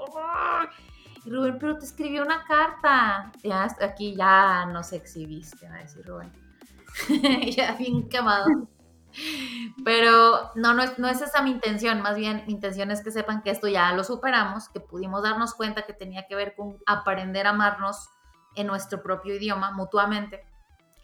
Rubén, 1.25 1.59
pero 1.59 1.77
te 1.79 1.85
escribió 1.85 2.23
una 2.23 2.45
carta. 2.45 3.33
Ya, 3.43 3.67
aquí 3.81 4.15
ya 4.15 4.67
nos 4.67 4.93
exhibiste, 4.93 5.69
va 5.69 5.75
a 5.75 5.79
decir 5.79 6.07
Rubén. 6.07 6.31
ya 7.57 7.73
bien 7.73 8.09
quemado. 8.09 8.69
Pero 9.85 10.51
no, 10.55 10.75
no 10.75 10.83
es, 10.83 10.99
no 10.99 11.09
es 11.09 11.21
esa 11.21 11.43
mi 11.43 11.51
intención, 11.51 12.03
más 12.03 12.17
bien 12.17 12.45
mi 12.47 12.53
intención 12.53 12.91
es 12.91 13.03
que 13.03 13.11
sepan 13.11 13.43
que 13.43 13.51
esto 13.51 13.69
ya 13.69 13.93
lo 13.93 14.05
superamos, 14.05 14.69
que 14.69 14.81
pudimos 14.81 15.23
darnos 15.23 15.55
cuenta 15.55 15.83
que 15.83 15.93
tenía 15.93 16.27
que 16.27 16.35
ver 16.35 16.55
con 16.55 16.79
aprender 16.87 17.47
a 17.47 17.51
amarnos 17.51 18.09
en 18.55 18.67
nuestro 18.67 19.03
propio 19.03 19.35
idioma 19.35 19.71
mutuamente 19.73 20.45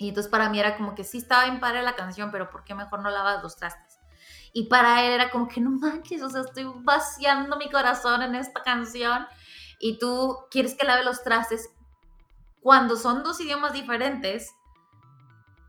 y 0.02 0.08
entonces 0.08 0.30
para 0.30 0.48
mí 0.48 0.58
era 0.58 0.76
como 0.76 0.96
que 0.96 1.04
sí 1.04 1.18
estaba 1.18 1.44
bien 1.44 1.60
padre 1.60 1.80
la 1.82 1.94
canción, 1.94 2.32
pero 2.32 2.50
¿por 2.50 2.64
qué 2.64 2.74
mejor 2.74 3.00
no 3.00 3.10
lavas 3.10 3.40
los 3.40 3.56
trastes? 3.56 4.00
Y 4.52 4.66
para 4.66 5.04
él 5.04 5.12
era 5.12 5.30
como 5.30 5.46
que 5.46 5.60
no 5.60 5.70
manches, 5.70 6.22
o 6.22 6.28
sea, 6.28 6.40
estoy 6.40 6.70
vaciando 6.80 7.56
mi 7.56 7.70
corazón 7.70 8.22
en 8.22 8.34
esta 8.34 8.62
canción 8.64 9.26
y 9.78 10.00
tú 10.00 10.38
quieres 10.50 10.74
que 10.74 10.86
lave 10.86 11.04
los 11.04 11.22
trastes. 11.22 11.70
Cuando 12.60 12.96
son 12.96 13.22
dos 13.22 13.40
idiomas 13.40 13.72
diferentes, 13.72 14.52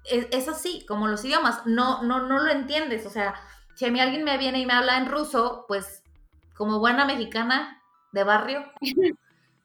es, 0.05 0.47
así, 0.47 0.85
como 0.87 1.07
los 1.07 1.23
idiomas, 1.23 1.65
no, 1.65 2.03
no, 2.03 2.27
no 2.27 2.39
lo 2.39 2.51
entiendes. 2.51 3.05
O 3.05 3.09
sea, 3.09 3.35
si 3.75 3.85
a 3.85 3.91
mí 3.91 3.99
alguien 3.99 4.23
me 4.23 4.37
viene 4.37 4.59
y 4.59 4.65
me 4.65 4.73
habla 4.73 4.97
en 4.97 5.09
ruso, 5.09 5.65
pues 5.67 6.03
como 6.55 6.79
buena 6.79 7.05
mexicana 7.05 7.81
de 8.11 8.23
barrio, 8.23 8.63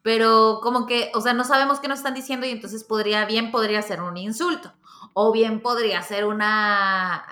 pero 0.03 0.61
como 0.63 0.87
que, 0.87 1.11
o 1.15 1.21
sea, 1.21 1.35
no 1.35 1.45
sabemos 1.45 1.81
qué 1.81 1.89
nos 1.89 1.99
están 1.99 2.15
diciendo 2.15 2.47
y 2.47 2.51
entonces 2.51 2.85
podría, 2.85 3.25
bien 3.27 3.51
podría 3.51 3.83
ser 3.83 4.01
un 4.01 4.17
insulto 4.17 4.73
o 5.13 5.33
bien 5.33 5.61
podría 5.61 6.03
ser 6.03 6.25
una, 6.25 7.25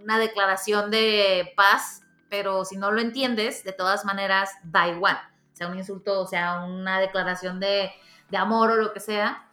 una 0.00 0.18
declaración 0.18 0.90
de 0.90 1.52
paz, 1.56 2.02
pero 2.30 2.64
si 2.64 2.76
no 2.76 2.90
lo 2.90 3.00
entiendes, 3.00 3.64
de 3.64 3.72
todas 3.72 4.04
maneras, 4.04 4.50
da 4.62 4.88
igual, 4.88 5.18
sea 5.52 5.68
un 5.68 5.76
insulto, 5.76 6.20
o 6.20 6.26
sea 6.26 6.64
una 6.64 7.00
declaración 7.00 7.60
de, 7.60 7.90
de 8.30 8.36
amor 8.36 8.70
o 8.70 8.76
lo 8.76 8.92
que 8.92 9.00
sea. 9.00 9.47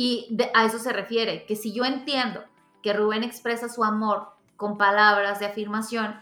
Y 0.00 0.34
a 0.54 0.64
eso 0.64 0.78
se 0.78 0.94
refiere, 0.94 1.44
que 1.44 1.56
si 1.56 1.74
yo 1.74 1.84
entiendo 1.84 2.42
que 2.82 2.94
Rubén 2.94 3.22
expresa 3.22 3.68
su 3.68 3.84
amor 3.84 4.32
con 4.56 4.78
palabras 4.78 5.40
de 5.40 5.44
afirmación, 5.44 6.18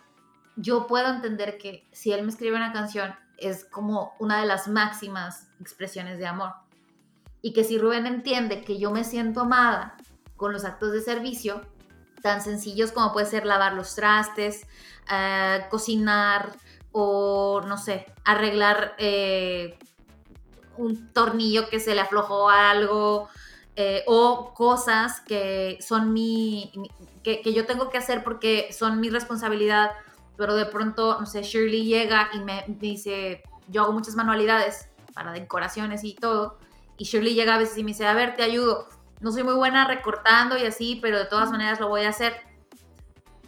yo 0.57 0.89
puedo 0.89 1.07
entender 1.07 1.59
que 1.59 1.87
si 1.93 2.11
él 2.11 2.25
me 2.25 2.31
escribe 2.31 2.57
una 2.57 2.73
canción, 2.73 3.15
es 3.37 3.65
como 3.65 4.15
una 4.19 4.41
de 4.41 4.47
las 4.47 4.67
máximas 4.67 5.47
expresiones 5.61 6.19
de 6.19 6.27
amor. 6.27 6.55
Y 7.41 7.53
que 7.53 7.63
si 7.63 7.79
Rubén 7.79 8.07
entiende 8.09 8.65
que 8.65 8.81
yo 8.81 8.91
me 8.91 9.05
siento 9.05 9.43
amada 9.43 9.97
con 10.35 10.53
los 10.53 10.65
actos 10.65 10.91
de 10.91 11.01
servicio, 11.01 11.63
tan 12.21 12.43
sencillos 12.43 12.91
como 12.91 13.13
puede 13.13 13.27
ser 13.27 13.47
lavar 13.47 13.75
los 13.75 13.95
trastes, 13.95 14.67
eh, 15.09 15.65
cocinar 15.71 16.51
o, 16.91 17.61
no 17.65 17.79
sé, 17.79 18.13
arreglar 18.25 18.97
eh, 18.99 19.79
un 20.77 21.13
tornillo 21.13 21.69
que 21.69 21.79
se 21.79 21.95
le 21.95 22.01
aflojó 22.01 22.51
a 22.51 22.73
algo, 22.73 23.29
eh, 23.81 24.03
o 24.07 24.53
cosas 24.55 25.21
que 25.21 25.79
son 25.81 26.13
mi, 26.13 26.73
que, 27.23 27.43
que, 27.43 27.53
yo 27.53 27.65
tengo 27.65 27.91
que 27.91 27.99
hacer 27.99 28.25
porque 28.25 28.73
son 28.73 28.99
mi 28.99 29.09
responsabilidad 29.09 29.93
pero 30.39 30.55
de 30.55 30.67
pronto, 30.67 31.19
no 31.19 31.27
sé, 31.27 31.43
Shirley 31.43 31.85
llega 31.85 32.31
y 32.33 32.39
me 32.39 32.65
dice, 32.69 33.43
yo 33.67 33.83
hago 33.83 33.93
muchas 33.93 34.15
manualidades 34.15 34.89
para 35.13 35.33
decoraciones 35.33 36.05
y 36.05 36.15
todo, 36.15 36.59
y 36.97 37.05
Shirley 37.05 37.35
llega 37.35 37.57
a 37.57 37.59
veces 37.59 37.77
y 37.77 37.83
me 37.83 37.89
dice, 37.89 38.07
a 38.07 38.15
ver, 38.15 38.37
te 38.37 38.45
ayudo, 38.45 38.89
no 39.21 39.33
soy 39.33 39.43
muy 39.43 39.55
buena 39.55 39.85
recortando 39.89 40.57
y 40.57 40.65
así, 40.65 41.01
pero 41.03 41.19
de 41.19 41.25
todas 41.25 41.51
maneras 41.51 41.81
lo 41.81 41.89
voy 41.89 42.03
a 42.03 42.11
hacer. 42.11 42.35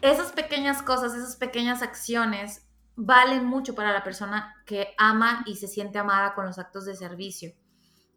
Esas 0.02 0.32
pequeñas 0.32 0.82
cosas, 0.82 1.14
esas 1.14 1.36
pequeñas 1.36 1.80
acciones 1.80 2.66
valen 2.96 3.44
mucho 3.44 3.76
para 3.76 3.92
la 3.92 4.02
persona 4.02 4.56
que 4.66 4.92
ama 4.98 5.44
y 5.46 5.56
se 5.56 5.68
siente 5.68 6.00
amada 6.00 6.34
con 6.34 6.44
los 6.44 6.58
actos 6.58 6.86
de 6.86 6.96
servicio. 6.96 7.52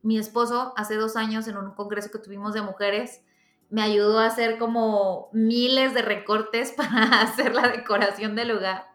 Mi 0.03 0.19
esposo 0.19 0.73
hace 0.77 0.95
dos 0.95 1.15
años 1.15 1.47
en 1.47 1.57
un 1.57 1.71
congreso 1.71 2.11
que 2.11 2.19
tuvimos 2.19 2.53
de 2.53 2.61
mujeres, 2.61 3.21
me 3.69 3.81
ayudó 3.81 4.19
a 4.19 4.27
hacer 4.27 4.59
como 4.59 5.29
miles 5.33 5.95
de 5.95 6.03
recortes 6.03 6.71
para 6.77 7.21
hacer 7.21 7.55
la 7.55 7.69
decoración 7.69 8.35
del 8.35 8.49
lugar. 8.49 8.85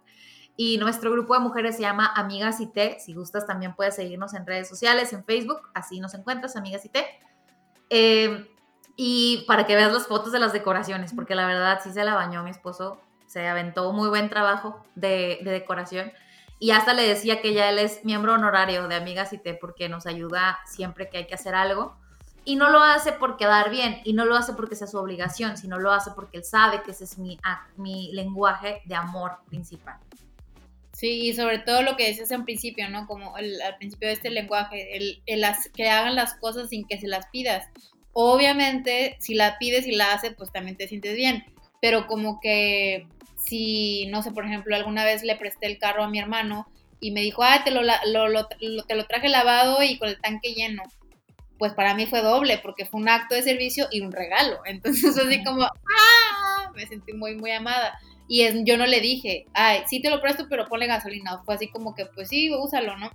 Y 0.57 0.79
nuestro 0.79 1.11
grupo 1.11 1.35
de 1.35 1.41
mujeres 1.41 1.77
se 1.77 1.83
llama 1.83 2.13
Amigas 2.15 2.61
y 2.61 2.67
Té. 2.67 2.99
Si 3.01 3.15
gustas, 3.15 3.47
también 3.47 3.75
puedes 3.75 3.97
seguirnos 3.97 4.35
en 4.35 4.47
redes 4.47 4.69
sociales, 4.69 5.13
en 5.13 5.25
Facebook. 5.25 5.61
Así 5.73 6.01
nos 6.01 6.15
encuentras, 6.15 6.57
Amigas 6.57 6.85
y 6.85 6.89
Té. 6.89 7.07
Em, 7.91 8.47
y 8.97 9.45
para 9.47 9.67
que 9.67 9.77
veas 9.77 9.93
las 9.93 10.07
fotos 10.07 10.33
de 10.33 10.41
las 10.41 10.53
decoraciones, 10.53 11.13
porque 11.15 11.35
la 11.35 11.47
verdad 11.47 11.81
sí 11.83 11.93
se 11.93 12.05
la 12.05 12.15
bañó 12.15 12.43
mi 12.43 12.51
esposo. 12.51 13.01
Se 13.27 13.47
aventó 13.47 13.93
muy 13.93 14.09
buen 14.09 14.29
trabajo 14.29 14.85
de 14.97 15.39
decoración. 15.45 16.13
Y 16.59 16.73
hasta 16.73 16.95
le 16.95 17.07
decía 17.07 17.41
que 17.41 17.55
ya 17.55 17.71
él 17.71 17.79
es 17.79 18.05
miembro 18.05 18.35
honorario 18.35 18.89
de 18.89 18.97
Amigas 18.97 19.33
y 19.33 19.39
Té 19.39 19.55
porque 19.55 19.89
nos 19.89 20.07
ayuda 20.07 20.59
siempre 20.67 21.09
que 21.09 21.19
hay 21.19 21.27
que 21.27 21.35
hacer 21.35 21.55
algo 21.55 21.97
y 22.49 22.57
no 22.57 22.71
lo 22.71 22.83
hace 22.83 23.13
por 23.13 23.37
quedar 23.37 23.69
bien, 23.69 24.01
y 24.05 24.15
no 24.15 24.25
lo 24.25 24.35
hace 24.35 24.55
porque 24.55 24.75
sea 24.75 24.87
su 24.87 24.97
obligación, 24.97 25.59
sino 25.59 25.79
lo 25.79 25.93
hace 25.93 26.13
porque 26.13 26.39
él 26.39 26.45
sabe 26.45 26.81
que 26.83 26.93
ese 26.93 27.05
es 27.05 27.19
mi, 27.19 27.39
mi 27.77 28.11
lenguaje 28.15 28.81
de 28.87 28.95
amor 28.95 29.33
principal. 29.51 29.99
Sí, 30.95 31.29
y 31.29 31.35
sobre 31.35 31.59
todo 31.59 31.83
lo 31.83 31.95
que 31.95 32.07
decías 32.07 32.31
en 32.31 32.47
principio, 32.47 32.89
¿no? 32.89 33.07
Como 33.07 33.37
al 33.37 33.77
principio 33.77 34.09
de 34.09 34.15
este 34.15 34.31
lenguaje, 34.31 34.97
el, 34.97 35.23
el 35.27 35.45
que 35.75 35.91
hagan 35.91 36.17
las 36.17 36.37
cosas 36.37 36.71
sin 36.71 36.87
que 36.87 36.99
se 36.99 37.07
las 37.07 37.27
pidas. 37.27 37.67
Obviamente, 38.15 39.19
si 39.21 39.35
la 39.35 39.59
pides 39.59 39.87
y 39.87 39.95
la 39.95 40.15
hace, 40.15 40.31
pues 40.31 40.51
también 40.51 40.79
te 40.79 40.89
sientes 40.89 41.17
bien, 41.17 41.45
pero 41.83 42.07
como 42.07 42.41
que 42.41 43.07
si, 43.49 44.07
no 44.07 44.23
sé, 44.23 44.33
por 44.33 44.45
ejemplo, 44.45 44.77
alguna 44.77 45.05
vez 45.05 45.23
le 45.23 45.37
presté 45.37 45.67
el 45.67 45.79
carro 45.79 46.05
a 46.05 46.09
mi 46.09 46.19
hermano 46.19 46.67
y 47.01 47.11
me 47.13 47.21
dijo, 47.21 47.43
ah, 47.43 47.63
te 47.65 47.71
lo, 47.71 47.83
lo, 47.83 48.47
te 48.47 48.95
lo 48.95 49.07
traje 49.07 49.29
lavado 49.29 49.83
y 49.83 49.99
con 49.99 50.09
el 50.09 50.21
tanque 50.21 50.55
lleno 50.55 50.83
pues 51.59 51.75
para 51.75 51.95
mí 51.95 52.07
fue 52.07 52.23
doble, 52.23 52.59
porque 52.59 52.87
fue 52.87 53.01
un 53.01 53.09
acto 53.09 53.35
de 53.35 53.43
servicio 53.43 53.89
y 53.91 54.01
un 54.01 54.13
regalo. 54.13 54.61
Entonces, 54.65 55.19
así 55.19 55.43
como, 55.45 55.65
¡ah! 55.65 56.73
Me 56.75 56.87
sentí 56.87 57.13
muy, 57.13 57.35
muy 57.35 57.51
amada. 57.51 57.99
Y 58.29 58.43
es, 58.43 58.55
yo 58.65 58.77
no 58.77 58.87
le 58.87 59.01
dije, 59.01 59.47
ay, 59.55 59.81
sí 59.89 60.01
te 60.01 60.11
lo 60.11 60.21
presto, 60.21 60.47
pero 60.49 60.69
ponle 60.69 60.87
gasolina. 60.87 61.43
Fue 61.45 61.55
así 61.55 61.69
como 61.69 61.95
que, 61.95 62.07
pues 62.07 62.29
sí, 62.29 62.51
úsalo, 62.55 62.97
¿no? 62.97 63.11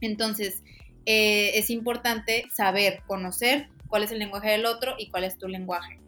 Entonces, 0.00 0.62
eh, 1.06 1.52
es 1.54 1.70
importante 1.70 2.44
saber, 2.54 3.02
conocer 3.06 3.68
cuál 3.88 4.04
es 4.04 4.12
el 4.12 4.18
lenguaje 4.18 4.50
del 4.50 4.66
otro 4.66 4.94
y 4.98 5.10
cuál 5.10 5.24
es 5.24 5.38
tu 5.38 5.48
lenguaje. 5.48 5.98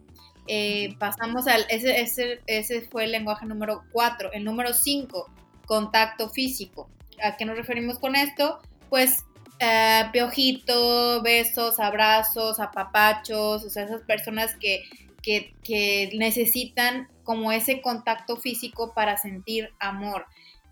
Eh, 0.47 0.95
pasamos 0.99 1.47
al, 1.47 1.65
ese, 1.69 2.01
ese, 2.01 2.41
ese 2.47 2.81
fue 2.81 3.05
el 3.05 3.11
lenguaje 3.11 3.45
número 3.45 3.83
4. 3.91 4.31
El 4.33 4.43
número 4.43 4.73
5, 4.73 5.29
contacto 5.65 6.29
físico. 6.29 6.89
¿A 7.23 7.37
qué 7.37 7.45
nos 7.45 7.57
referimos 7.57 7.99
con 7.99 8.15
esto? 8.15 8.59
Pues 8.89 9.23
eh, 9.59 10.09
piojito, 10.11 11.21
besos, 11.21 11.79
abrazos, 11.79 12.59
apapachos, 12.59 13.63
o 13.63 13.69
sea, 13.69 13.83
esas 13.83 14.01
personas 14.01 14.55
que, 14.57 14.83
que, 15.21 16.09
necesitan 16.17 17.07
como 17.23 17.51
ese 17.51 17.81
contacto 17.81 18.35
físico 18.35 18.93
para 18.93 19.17
sentir 19.17 19.69
amor. 19.79 20.25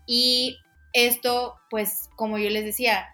Y 0.06 0.58
esto, 0.92 1.56
pues, 1.70 2.10
como 2.16 2.38
yo 2.38 2.50
les 2.50 2.64
decía, 2.64 3.12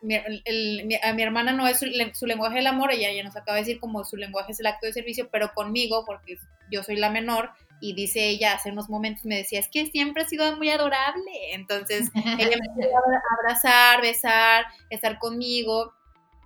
a 1.03 1.13
mi 1.13 1.23
hermana 1.23 1.53
no 1.53 1.67
es 1.67 1.79
su, 1.79 1.87
su, 2.15 2.27
lenguaje 2.27 2.57
del 2.57 2.67
amor, 2.67 2.93
ella 2.93 3.13
ya 3.13 3.23
nos 3.23 3.37
acaba 3.37 3.57
de 3.57 3.63
decir 3.63 3.81
como 3.81 4.05
su 4.05 4.17
lenguaje 4.17 4.53
es 4.53 4.61
el 4.61 4.67
acto 4.67 4.87
de 4.87 4.93
servicio, 4.93 5.29
pero 5.31 5.53
conmigo, 5.55 6.05
porque 6.05 6.39
yo 6.71 6.83
soy 6.83 6.97
la 6.97 7.11
menor, 7.11 7.51
y 7.81 7.95
dice 7.95 8.29
ella 8.29 8.55
hace 8.55 8.71
unos 8.71 8.89
momentos 8.89 9.25
me 9.25 9.37
decía, 9.37 9.61
es 9.61 9.69
que 9.69 9.87
siempre 9.87 10.23
ha 10.23 10.29
sido 10.29 10.57
muy 10.57 10.71
adorable. 10.71 11.31
Entonces, 11.53 12.11
ella 12.39 12.57
me 12.77 12.85
a 12.85 13.41
abrazar, 13.41 14.01
besar, 14.03 14.67
estar 14.91 15.19
conmigo, 15.19 15.95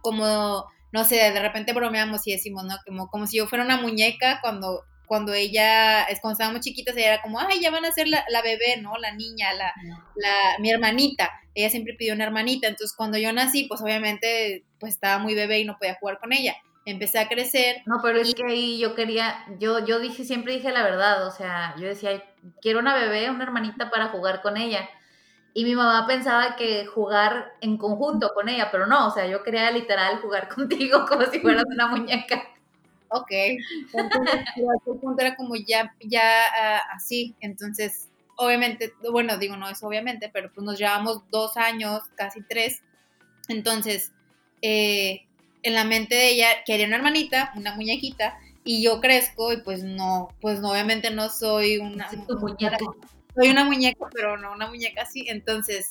como, 0.03 0.67
no 0.93 1.05
sé, 1.05 1.17
de 1.17 1.41
repente 1.41 1.73
bromeamos 1.73 2.27
y 2.27 2.33
decimos, 2.33 2.65
¿no? 2.65 2.77
Como, 2.87 3.09
como 3.09 3.27
si 3.27 3.39
yo 3.39 3.47
fuera 3.47 3.65
una 3.65 3.81
muñeca 3.81 4.41
cuando 4.41 4.85
cuando 5.13 5.35
ella, 5.35 6.05
es 6.05 6.23
cuando 6.23 6.37
estábamos 6.37 6.63
chiquitas, 6.63 6.97
ella 6.97 7.13
era 7.13 7.23
como, 7.23 7.39
ay, 7.39 7.61
ya 7.61 7.71
van 7.71 7.85
a 7.85 7.93
ser 7.93 8.09
la, 8.09 8.25
la 8.31 8.41
bebé, 8.41 8.79
¿no? 8.81 8.97
La 8.97 9.13
niña, 9.13 9.53
la, 9.53 9.75
la, 10.17 10.59
mi 10.59 10.71
hermanita. 10.71 11.31
Ella 11.55 11.69
siempre 11.69 11.93
pidió 11.99 12.15
una 12.15 12.25
hermanita. 12.25 12.67
Entonces, 12.67 12.97
cuando 12.97 13.19
yo 13.19 13.31
nací, 13.31 13.65
pues 13.65 13.83
obviamente, 13.83 14.65
pues 14.81 14.95
estaba 14.95 15.19
muy 15.19 15.35
bebé 15.35 15.61
y 15.61 15.67
no 15.67 15.77
podía 15.77 15.99
jugar 16.01 16.19
con 16.19 16.33
ella 16.33 16.57
empecé 16.87 17.19
a 17.19 17.29
crecer. 17.29 17.83
No, 17.85 18.01
pero 18.03 18.21
es 18.21 18.35
que 18.35 18.43
ahí 18.43 18.79
yo 18.79 18.95
quería, 18.95 19.45
yo, 19.61 19.85
yo 19.85 20.01
dije, 20.01 20.25
siempre 20.25 20.55
dije 20.55 20.73
la 20.73 20.83
verdad, 20.83 21.27
o 21.27 21.31
sea, 21.31 21.75
yo 21.77 21.87
decía, 21.89 22.25
quiero 22.63 22.79
una 22.79 22.95
bebé, 22.95 23.29
una 23.29 23.45
hermanita 23.45 23.91
para 23.91 24.09
jugar 24.09 24.41
con 24.41 24.57
ella. 24.57 24.89
Y 25.53 25.65
mi 25.65 25.75
mamá 25.75 26.07
pensaba 26.07 26.57
que 26.57 26.87
jugar 26.87 27.53
en 27.61 27.77
conjunto 27.77 28.33
con 28.35 28.49
ella, 28.49 28.71
pero 28.73 28.87
no, 28.87 29.09
o 29.09 29.11
sea, 29.11 29.27
yo 29.27 29.43
quería 29.43 29.71
literal 29.71 30.23
jugar 30.23 30.49
contigo 30.55 31.05
como 31.07 31.27
si 31.27 31.39
fueras 31.39 31.65
una 31.69 31.89
muñeca. 31.89 32.43
Ok, 33.13 33.31
entonces 33.93 34.45
el 34.87 34.99
punto 34.99 35.21
era 35.21 35.37
como 35.37 35.55
ya, 35.57 35.95
ya 36.01 36.23
ah, 36.59 36.81
así, 36.95 37.35
entonces 37.41 38.09
obviamente, 38.37 38.93
bueno, 39.11 39.37
digo 39.39 39.57
no 39.57 39.69
es 39.69 39.83
obviamente, 39.83 40.31
pero 40.33 40.51
pues 40.53 40.65
nos 40.65 40.79
llevamos 40.79 41.23
dos 41.31 41.57
años, 41.57 42.01
casi 42.17 42.43
tres, 42.43 42.83
entonces 43.49 44.13
eh, 44.63 45.27
en 45.63 45.75
la 45.75 45.85
mente 45.85 46.15
de 46.15 46.31
ella 46.31 46.49
quería 46.65 46.87
una 46.87 46.97
hermanita, 46.97 47.53
una 47.55 47.75
muñequita, 47.75 48.39
y 48.65 48.83
yo 48.83 49.01
crezco 49.01 49.53
y 49.53 49.59
pues 49.59 49.83
no, 49.83 50.29
pues 50.41 50.61
no, 50.61 50.71
obviamente 50.71 51.11
no 51.11 51.29
soy 51.29 51.79
una, 51.79 52.09
muñeca. 52.41 52.79
Soy 53.35 53.51
una 53.51 53.65
muñeca, 53.65 54.07
pero 54.13 54.37
no 54.37 54.53
una 54.53 54.69
muñeca 54.69 55.03
así. 55.03 55.25
Entonces, 55.29 55.91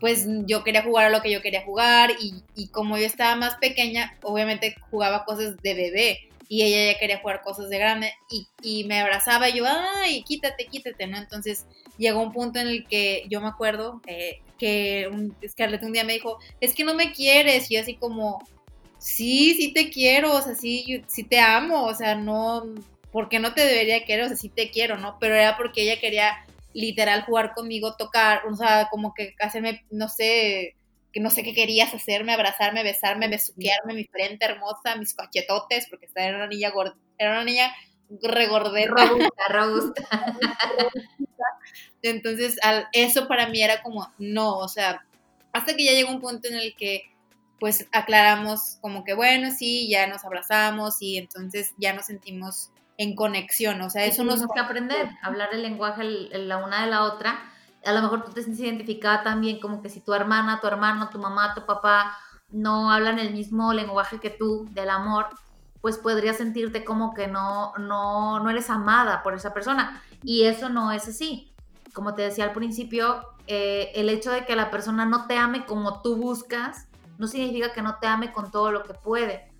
pues 0.00 0.26
yo 0.46 0.64
quería 0.64 0.82
jugar 0.82 1.06
a 1.06 1.10
lo 1.10 1.22
que 1.22 1.30
yo 1.30 1.42
quería 1.42 1.64
jugar 1.64 2.10
y, 2.20 2.42
y 2.56 2.68
como 2.68 2.98
yo 2.98 3.04
estaba 3.04 3.36
más 3.36 3.56
pequeña, 3.56 4.16
obviamente 4.22 4.74
jugaba 4.90 5.24
cosas 5.24 5.56
de 5.58 5.74
bebé 5.74 6.27
y 6.48 6.62
ella 6.62 6.92
ya 6.92 6.98
quería 6.98 7.20
jugar 7.20 7.42
cosas 7.42 7.68
de 7.68 7.78
grande 7.78 8.12
y, 8.30 8.48
y, 8.62 8.84
me 8.84 9.00
abrazaba 9.00 9.50
y 9.50 9.58
yo, 9.58 9.64
ay, 9.66 10.22
quítate, 10.22 10.66
quítate, 10.66 11.06
¿no? 11.06 11.18
Entonces 11.18 11.66
llegó 11.98 12.22
un 12.22 12.32
punto 12.32 12.58
en 12.58 12.68
el 12.68 12.86
que 12.86 13.24
yo 13.28 13.40
me 13.40 13.48
acuerdo 13.48 14.00
eh, 14.06 14.40
que 14.58 15.08
un, 15.12 15.36
Scarlett 15.46 15.82
un 15.82 15.92
día 15.92 16.04
me 16.04 16.14
dijo, 16.14 16.38
es 16.60 16.74
que 16.74 16.84
no 16.84 16.94
me 16.94 17.12
quieres 17.12 17.70
y 17.70 17.74
yo 17.74 17.82
así 17.82 17.96
como, 17.96 18.42
sí, 18.98 19.54
sí 19.54 19.72
te 19.72 19.90
quiero, 19.90 20.34
o 20.34 20.40
sea, 20.40 20.54
sí, 20.54 21.02
sí 21.06 21.24
te 21.24 21.38
amo, 21.38 21.84
o 21.84 21.94
sea, 21.94 22.14
no, 22.14 22.64
porque 23.12 23.38
no 23.38 23.54
te 23.54 23.64
debería 23.64 24.04
querer? 24.04 24.24
O 24.24 24.28
sea, 24.28 24.36
sí 24.36 24.48
te 24.48 24.70
quiero, 24.70 24.96
¿no? 24.96 25.18
Pero 25.20 25.34
era 25.34 25.56
porque 25.56 25.82
ella 25.82 26.00
quería 26.00 26.46
literal 26.72 27.24
jugar 27.24 27.54
conmigo, 27.54 27.96
tocar, 27.96 28.46
o 28.46 28.54
sea, 28.54 28.88
como 28.90 29.14
que 29.14 29.34
hacerme, 29.40 29.84
no 29.90 30.08
sé, 30.08 30.76
que 31.12 31.20
no 31.20 31.30
sé 31.30 31.42
qué 31.42 31.54
querías 31.54 31.94
hacerme, 31.94 32.32
abrazarme, 32.32 32.82
besarme, 32.82 33.28
besuquearme, 33.28 33.94
mi 33.94 34.04
frente 34.04 34.44
hermosa, 34.44 34.96
mis 34.96 35.14
cachetotes, 35.14 35.86
porque 35.88 36.08
era 36.14 36.36
una 36.36 36.46
niña 36.46 36.70
gorda, 36.70 36.96
era 37.16 37.32
una 37.32 37.44
niña 37.44 37.72
regordeta. 38.22 39.06
Robusta, 39.06 39.44
robusta. 39.50 40.08
Entonces, 42.02 42.56
eso 42.92 43.28
para 43.28 43.48
mí 43.48 43.62
era 43.62 43.82
como, 43.82 44.12
no, 44.18 44.58
o 44.58 44.68
sea, 44.68 45.04
hasta 45.52 45.74
que 45.74 45.84
ya 45.84 45.92
llegó 45.92 46.10
un 46.10 46.20
punto 46.20 46.48
en 46.48 46.54
el 46.54 46.74
que 46.76 47.02
pues 47.58 47.88
aclaramos 47.92 48.78
como 48.80 49.02
que 49.02 49.14
bueno, 49.14 49.50
sí, 49.50 49.88
ya 49.90 50.06
nos 50.06 50.24
abrazamos 50.24 50.98
y 51.00 51.18
entonces 51.18 51.74
ya 51.76 51.92
nos 51.92 52.06
sentimos 52.06 52.70
en 52.98 53.14
conexión, 53.14 53.80
o 53.80 53.90
sea, 53.90 54.04
eso 54.04 54.24
nos... 54.24 54.36
Tenemos 54.36 54.54
que 54.54 54.60
aprender, 54.60 55.10
hablar 55.22 55.48
el 55.52 55.62
lenguaje 55.62 56.02
la 56.04 56.58
una 56.58 56.84
de 56.84 56.90
la 56.90 57.04
otra. 57.04 57.52
A 57.88 57.92
lo 57.92 58.02
mejor 58.02 58.22
tú 58.22 58.32
te 58.32 58.42
sientes 58.42 58.64
identificada 58.64 59.22
también 59.22 59.60
como 59.60 59.80
que 59.80 59.88
si 59.88 60.00
tu 60.00 60.12
hermana, 60.12 60.60
tu 60.60 60.66
hermano, 60.66 61.08
tu 61.08 61.18
mamá, 61.18 61.54
tu 61.54 61.64
papá 61.64 62.18
no 62.50 62.90
hablan 62.90 63.18
el 63.18 63.32
mismo 63.32 63.72
lenguaje 63.72 64.20
que 64.20 64.28
tú 64.30 64.66
del 64.72 64.90
amor, 64.90 65.26
pues 65.80 65.96
podrías 65.96 66.36
sentirte 66.36 66.84
como 66.84 67.14
que 67.14 67.28
no, 67.28 67.72
no, 67.78 68.40
no 68.40 68.50
eres 68.50 68.68
amada 68.68 69.22
por 69.22 69.34
esa 69.34 69.54
persona. 69.54 70.02
Y 70.22 70.44
eso 70.44 70.68
no 70.68 70.92
es 70.92 71.08
así. 71.08 71.54
Como 71.94 72.14
te 72.14 72.22
decía 72.22 72.44
al 72.44 72.52
principio, 72.52 73.24
eh, 73.46 73.90
el 73.94 74.10
hecho 74.10 74.30
de 74.30 74.44
que 74.44 74.54
la 74.54 74.70
persona 74.70 75.06
no 75.06 75.26
te 75.26 75.38
ame 75.38 75.64
como 75.64 76.02
tú 76.02 76.16
buscas, 76.16 76.88
no 77.16 77.26
significa 77.26 77.72
que 77.72 77.80
no 77.80 77.96
te 78.00 78.06
ame 78.06 78.32
con 78.32 78.50
todo 78.50 78.70
lo 78.70 78.82
que 78.82 78.92
puede. 78.92 79.50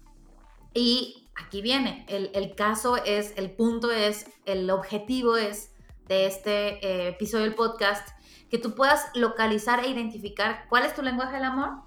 Y 0.74 1.30
aquí 1.34 1.62
viene, 1.62 2.04
el, 2.08 2.54
caso 2.54 2.96
es, 2.96 3.32
el 3.36 3.52
punto 3.52 3.90
es, 3.90 4.26
el 4.44 4.70
objetivo 4.70 5.36
es 5.36 5.72
de 6.06 6.26
este 6.26 6.86
eh, 6.86 7.08
episodio 7.08 7.44
del 7.44 7.54
podcast, 7.54 8.08
que 8.50 8.58
tú 8.58 8.74
puedas 8.74 9.10
localizar 9.14 9.80
e 9.80 9.88
identificar 9.88 10.66
cuál 10.68 10.84
es 10.84 10.94
tu 10.94 11.02
lenguaje 11.02 11.34
del 11.34 11.44
amor, 11.44 11.82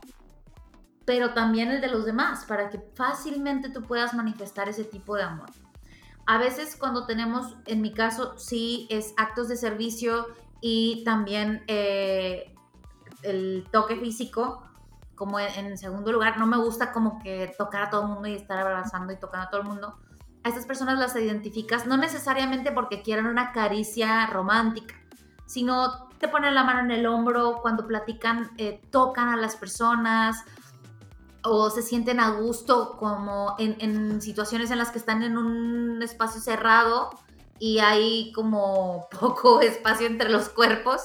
pero 1.06 1.34
también 1.34 1.72
el 1.72 1.82
de 1.82 1.88
los 1.88 2.06
demás, 2.06 2.46
para 2.46 2.70
que 2.70 2.80
fácilmente 2.96 3.70
tú 3.70 3.82
puedas 3.82 4.14
manifestar 4.14 4.70
ese 4.70 4.84
tipo 4.84 5.16
de 5.16 5.24
amor. 5.24 5.50
A 6.28 6.38
veces 6.38 6.76
cuando 6.76 7.06
tenemos, 7.06 7.58
en 7.66 7.82
mi 7.82 7.94
caso, 7.94 8.38
sí 8.38 8.88
es 8.90 9.14
actos 9.18 9.48
de 9.48 9.58
servicio 9.58 10.28
y 10.62 11.04
también 11.04 11.64
eh, 11.68 12.54
el 13.24 13.68
toque 13.72 13.96
físico, 13.96 14.64
como 15.16 15.40
en, 15.40 15.78
segundo 15.78 16.12
lugar, 16.12 16.38
no 16.38 16.48
me 16.48 16.58
gusta 16.58 16.92
como 16.92 17.20
que 17.20 17.54
tocar 17.58 17.84
a 17.84 17.90
todo 17.90 18.04
el 18.04 18.08
mundo 18.08 18.28
y 18.28 18.34
estar 18.34 18.60
abrazando 18.60 19.14
y 19.14 19.18
tocando 19.18 19.48
a 19.48 19.50
todo 19.50 19.62
el 19.62 19.68
mundo. 19.68 19.98
A 20.44 20.50
estas 20.50 20.66
personas 20.66 20.98
las 20.98 21.16
identificas 21.16 21.86
no 21.86 21.98
necesariamente 21.98 22.72
porque 22.72 23.04
quieran 23.04 23.28
una 23.28 23.52
caricia 23.52 24.26
romántica, 24.28 24.96
sino 25.52 26.08
te 26.18 26.30
ponen 26.30 26.56
la 26.56 26.64
mano 26.64 26.80
en 26.80 26.92
el 26.92 27.06
hombro, 27.06 27.60
cuando 27.62 27.86
platican, 27.86 28.52
eh, 28.58 28.80
tocan 28.90 29.28
a 29.28 29.36
las 29.36 29.58
personas 29.58 30.46
o 31.44 31.70
se 31.70 31.82
sienten 31.82 32.22
a 32.22 32.30
gusto 32.30 32.96
como 32.98 33.56
en, 33.60 34.22
situaciones 34.22 34.72
en 34.72 34.78
las 34.78 34.92
que 34.92 35.00
están 35.00 35.24
en 35.24 35.38
un 35.38 36.02
espacio 36.02 36.40
cerrado 36.40 37.10
y 37.60 37.80
hay 37.80 38.32
como 38.32 39.10
poco 39.20 39.60
espacio 39.60 40.08
entre 40.08 40.30
los 40.30 40.48
cuerpos. 40.48 41.02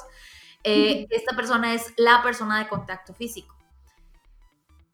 Eh, 0.62 1.08
esta 1.10 1.34
persona 1.34 1.74
es 1.74 1.92
la 1.96 2.22
persona 2.22 2.60
de 2.60 2.68
contacto 2.68 3.14
físico 3.14 3.56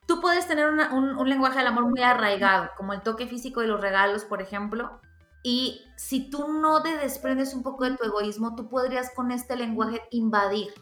tú 0.07 0.21
puedes 0.21 0.47
tener 0.47 0.67
un, 0.67 1.29
lenguaje 1.29 1.59
del 1.59 1.69
amor 1.69 1.87
muy 1.87 2.03
arraigado, 2.03 2.71
como 2.77 2.93
el 2.93 3.01
toque 3.01 3.27
físico 3.27 3.61
de 3.61 3.67
los 3.67 3.81
regalos, 3.81 4.25
por 4.25 4.43
ejemplo, 4.43 5.01
y 5.43 5.83
si 5.97 6.31
tú 6.31 6.53
no 6.53 6.83
te 6.83 6.97
desprendes 6.97 7.55
un 7.55 7.63
poco 7.63 7.85
de 7.85 7.97
tu 7.97 8.05
egoísmo, 8.05 8.55
tú 8.55 8.69
podrías 8.69 9.13
con 9.15 9.33
este 9.33 9.57
lenguaje 9.57 10.03
invadir 10.11 10.73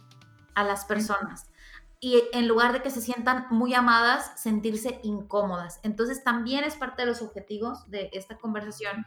a 0.54 0.64
las 0.64 0.84
personas. 0.84 1.50
Y 1.98 2.22
en 2.32 2.48
lugar 2.48 2.72
de 2.72 2.82
que 2.82 2.90
se 2.90 3.00
sientan 3.00 3.46
muy 3.50 3.74
amadas, 3.74 4.40
sentirse 4.40 5.00
incómodas. 5.02 5.80
Entonces 5.82 6.24
también 6.24 6.64
es 6.64 6.76
parte 6.76 7.02
de 7.02 7.08
los 7.08 7.22
objetivos 7.22 7.90
de 7.90 8.10
esta 8.12 8.38
conversación. 8.38 9.06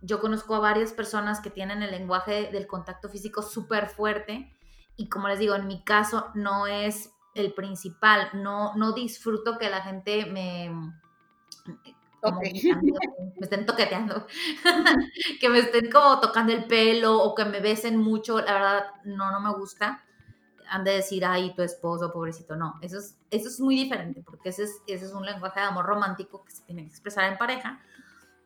Yo 0.00 0.20
conozco 0.20 0.54
a 0.54 0.60
varias 0.60 0.92
personas 0.92 1.40
que 1.40 1.50
tienen 1.50 1.82
el 1.82 1.92
lenguaje 1.92 2.50
del 2.50 2.66
contacto 2.66 3.08
físico 3.08 3.42
súper 3.42 3.88
fuerte 3.88 4.52
y 4.96 5.08
como 5.08 5.28
les 5.28 5.38
digo, 5.38 5.54
en 5.54 5.66
mi 5.66 5.82
caso 5.84 6.30
no 6.34 6.66
es 6.66 7.12
el 7.34 7.54
principal. 7.54 8.28
No, 8.34 8.74
no 8.76 8.92
disfruto 8.92 9.58
que 9.58 9.70
la 9.70 9.80
gente 9.82 10.26
me, 10.26 10.70
me 12.82 13.30
estén 13.40 13.66
toqueteando, 13.66 14.26
que 15.40 15.48
me 15.48 15.58
estén 15.58 15.90
como 15.90 16.20
tocando 16.20 16.52
el 16.52 16.64
pelo 16.64 17.18
o 17.20 17.34
que 17.34 17.44
me 17.44 17.60
besen 17.60 17.96
mucho, 17.96 18.38
la 18.40 18.52
verdad 18.52 18.84
no, 19.04 19.30
no 19.30 19.40
me 19.40 19.52
gusta. 19.58 20.04
Han 20.70 20.84
de 20.84 20.92
decir, 20.92 21.24
ay, 21.24 21.54
tu 21.54 21.62
esposo, 21.62 22.12
pobrecito, 22.12 22.56
no, 22.56 22.78
eso 22.80 22.98
es, 22.98 23.18
eso 23.30 23.48
es 23.48 23.60
muy 23.60 23.74
diferente, 23.74 24.22
porque 24.24 24.50
ese 24.50 24.64
es, 24.64 24.80
ese 24.86 25.04
es 25.04 25.12
un 25.12 25.26
lenguaje 25.26 25.60
de 25.60 25.66
amor 25.66 25.84
romántico 25.84 26.44
que 26.44 26.52
se 26.52 26.62
tiene 26.62 26.82
que 26.82 26.88
expresar 26.88 27.30
en 27.30 27.36
pareja, 27.36 27.80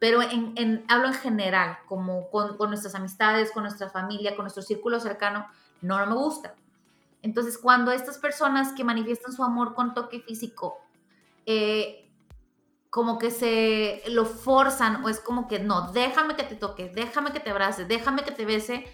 pero 0.01 0.23
en, 0.23 0.53
en 0.57 0.85
hablo 0.89 1.09
en 1.09 1.15
general, 1.15 1.79
como 1.87 2.29
con, 2.31 2.57
con, 2.57 2.71
nuestras 2.71 2.95
amistades, 2.97 3.53
con 3.53 3.62
nuestra 3.62 3.91
familia, 3.91 4.35
con 4.35 4.45
nuestro 4.45 4.62
círculo 4.62 4.99
cercano, 4.99 5.47
no, 5.83 5.99
no 6.01 6.07
me 6.07 6.17
gusta. 6.17 6.55
Entonces, 7.23 7.59
cuando 7.59 7.93
estas 7.93 8.19
personas 8.19 8.73
que 8.73 8.85
manifiestan 8.85 9.33
su 9.33 9.45
amor 9.45 9.75
con 9.75 9.95
toque 9.95 10.21
físico, 10.21 10.79
eh, 11.45 12.06
como 12.97 13.19
que 13.19 13.31
se 13.31 14.03
lo 14.09 14.25
forzan 14.25 15.05
o 15.05 15.11
es 15.11 15.21
como 15.21 15.49
que 15.49 15.59
no, 15.59 15.93
déjame 15.93 16.35
que 16.35 16.45
te 16.45 16.55
toque, 16.55 16.91
déjame 16.95 17.31
que 17.31 17.41
te 17.41 17.51
abrace, 17.51 17.85
déjame 17.85 18.25
que 18.25 18.31
te 18.31 18.47
bese, 18.47 18.91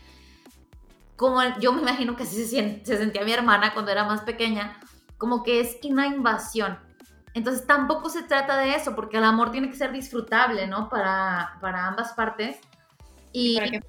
como 1.14 1.40
yo 1.60 1.72
me 1.72 1.82
imagino 1.82 2.16
que 2.16 2.26
se, 2.26 2.48
se 2.48 2.96
sentía 2.98 3.24
mi 3.24 3.32
hermana 3.32 3.72
cuando 3.72 3.92
era 3.92 4.02
más 4.02 4.22
pequeña, 4.22 4.76
como 5.18 5.44
que 5.44 5.60
es 5.60 5.78
una 5.84 6.08
invasión. 6.08 6.80
Entonces 7.32 7.64
tampoco 7.64 8.10
se 8.10 8.24
trata 8.24 8.56
de 8.56 8.74
eso, 8.74 8.96
porque 8.96 9.18
el 9.18 9.24
amor 9.24 9.52
tiene 9.52 9.70
que 9.70 9.76
ser 9.76 9.92
disfrutable, 9.92 10.66
¿no? 10.66 10.88
Para, 10.88 11.56
para 11.60 11.86
ambas 11.86 12.12
partes. 12.14 12.58
Y, 13.30 13.54
para 13.54 13.70
que 13.70 13.80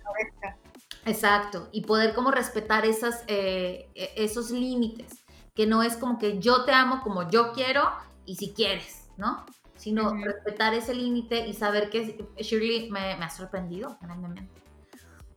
Exacto, 1.08 1.70
y 1.72 1.82
poder 1.82 2.14
como 2.14 2.30
respetar 2.30 2.86
esas, 2.86 3.24
eh, 3.26 3.90
e, 3.96 4.14
esos 4.18 4.52
límites, 4.52 5.26
que 5.56 5.66
no 5.66 5.82
es 5.82 5.98
como 5.98 6.20
que 6.20 6.38
yo 6.38 6.66
te 6.66 6.72
amo 6.72 7.02
como 7.02 7.28
yo 7.32 7.52
quiero 7.52 7.92
y 8.28 8.36
si 8.36 8.54
quieres, 8.54 9.10
¿no? 9.18 9.44
Sino 9.84 10.14
respetar 10.16 10.74
ese 10.74 10.94
límite 10.94 11.46
y 11.46 11.54
saber 11.54 11.90
que 11.90 12.18
Shirley 12.38 12.90
me, 12.90 13.18
me 13.18 13.26
ha 13.26 13.30
sorprendido 13.30 13.98
grandemente. 14.00 14.62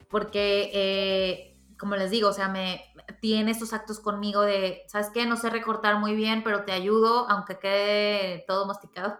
Porque, 0.09 0.71
eh, 0.73 1.57
como 1.77 1.97
les 1.97 2.13
digo, 2.13 2.29
o 2.29 2.33
sea, 2.33 2.49
me 2.49 2.85
tiene 3.21 3.51
estos 3.51 3.73
actos 3.73 3.99
conmigo 3.99 4.43
de, 4.43 4.85
¿sabes 4.87 5.11
qué? 5.13 5.27
No 5.27 5.37
sé 5.37 5.51
recortar 5.51 5.99
muy 5.99 6.15
bien, 6.15 6.45
pero 6.45 6.63
te 6.65 6.71
ayudo, 6.71 7.29
aunque 7.29 7.59
quede 7.59 8.45
todo 8.47 8.67
masticado. 8.67 9.19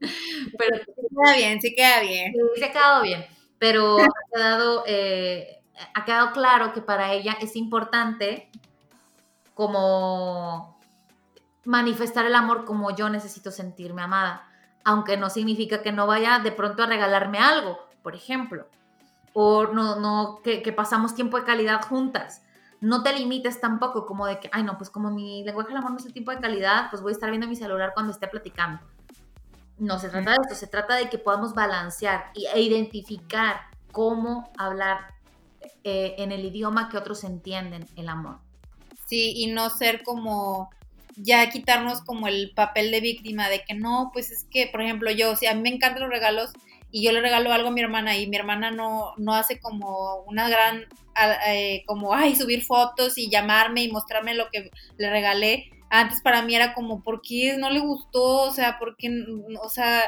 pero 0.58 0.78
sí 0.78 0.92
queda 0.96 1.36
bien, 1.36 1.60
sí 1.60 1.74
queda 1.74 2.00
bien. 2.00 2.32
Sí, 2.54 2.64
ha 2.64 2.72
quedado 2.72 3.02
bien, 3.02 3.26
pero 3.58 3.98
ha 4.00 4.08
quedado... 4.34 4.84
Eh, 4.86 5.58
ha 5.94 6.04
quedado 6.06 6.32
claro 6.32 6.72
que 6.72 6.80
para 6.80 7.12
ella 7.12 7.36
es 7.40 7.56
importante 7.56 8.50
como 9.54 10.80
manifestar 11.64 12.24
el 12.24 12.34
amor 12.34 12.64
como 12.64 12.94
yo 12.94 13.08
necesito 13.08 13.50
sentirme 13.50 14.02
amada, 14.02 14.48
aunque 14.84 15.16
no 15.16 15.30
significa 15.30 15.82
que 15.82 15.92
no 15.92 16.06
vaya 16.06 16.38
de 16.38 16.52
pronto 16.52 16.82
a 16.82 16.86
regalarme 16.86 17.38
algo, 17.38 17.78
por 18.02 18.14
ejemplo, 18.14 18.66
o 19.32 19.66
no, 19.66 19.96
no 20.00 20.40
que, 20.42 20.60
pasamos 20.72 21.14
tiempo 21.14 21.38
de 21.38 21.44
calidad 21.44 21.82
juntas, 21.82 22.42
no 22.80 23.02
te 23.02 23.12
limites 23.12 23.60
tampoco 23.60 24.06
como 24.06 24.26
de 24.26 24.40
que, 24.40 24.50
ay 24.52 24.64
no, 24.64 24.76
pues 24.76 24.90
como 24.90 25.10
mi 25.10 25.44
lenguaje 25.44 25.68
del 25.68 25.78
amor 25.78 25.92
no 25.92 25.98
es 25.98 26.06
el 26.06 26.12
tipo 26.12 26.30
de 26.30 26.38
calidad, 26.38 26.90
pues 26.90 27.00
voy 27.00 27.10
a 27.10 27.14
estar 27.14 27.30
viendo 27.30 27.46
mi 27.46 27.56
celular 27.56 27.92
cuando 27.94 28.12
esté 28.12 28.26
platicando. 28.28 28.82
No 29.78 29.98
se 29.98 30.08
trata 30.08 30.32
de 30.32 30.36
esto, 30.42 30.54
se 30.54 30.66
trata 30.66 30.96
de 30.96 31.08
que 31.08 31.18
podamos 31.18 31.54
balancear 31.54 32.30
e 32.34 32.60
identificar 32.60 33.62
cómo 33.90 34.50
hablar 34.56 35.14
eh, 35.84 36.16
en 36.18 36.32
el 36.32 36.44
idioma 36.44 36.88
que 36.88 36.98
otros 36.98 37.24
entienden 37.24 37.86
el 37.96 38.08
amor. 38.08 38.38
Sí, 39.06 39.32
y 39.36 39.46
no 39.48 39.70
ser 39.70 40.02
como 40.02 40.70
ya 41.16 41.48
quitarnos 41.50 42.02
como 42.02 42.28
el 42.28 42.52
papel 42.54 42.90
de 42.90 43.00
víctima 43.00 43.48
de 43.48 43.62
que 43.64 43.74
no, 43.74 44.10
pues 44.12 44.30
es 44.30 44.44
que, 44.50 44.66
por 44.66 44.82
ejemplo, 44.82 45.10
yo, 45.10 45.36
si 45.36 45.46
a 45.46 45.54
mí 45.54 45.62
me 45.62 45.68
encantan 45.70 46.02
los 46.02 46.10
regalos 46.10 46.52
y 46.90 47.02
yo 47.02 47.12
le 47.12 47.20
regalo 47.20 47.52
algo 47.52 47.68
a 47.68 47.72
mi 47.72 47.80
hermana 47.80 48.16
y 48.16 48.26
mi 48.26 48.36
hermana 48.36 48.70
no, 48.70 49.14
no 49.16 49.34
hace 49.34 49.58
como 49.58 50.22
una 50.26 50.48
gran, 50.48 50.86
eh, 51.48 51.84
como, 51.86 52.14
ay, 52.14 52.36
subir 52.36 52.62
fotos 52.62 53.16
y 53.16 53.30
llamarme 53.30 53.82
y 53.82 53.90
mostrarme 53.90 54.34
lo 54.34 54.48
que 54.50 54.70
le 54.98 55.10
regalé. 55.10 55.70
Antes 55.88 56.20
para 56.20 56.42
mí 56.42 56.54
era 56.54 56.74
como, 56.74 57.02
¿por 57.02 57.22
qué 57.22 57.56
no 57.58 57.70
le 57.70 57.80
gustó? 57.80 58.42
O 58.42 58.50
sea, 58.50 58.78
¿por 58.78 58.96
qué? 58.96 59.10
O 59.62 59.68
sea, 59.68 60.02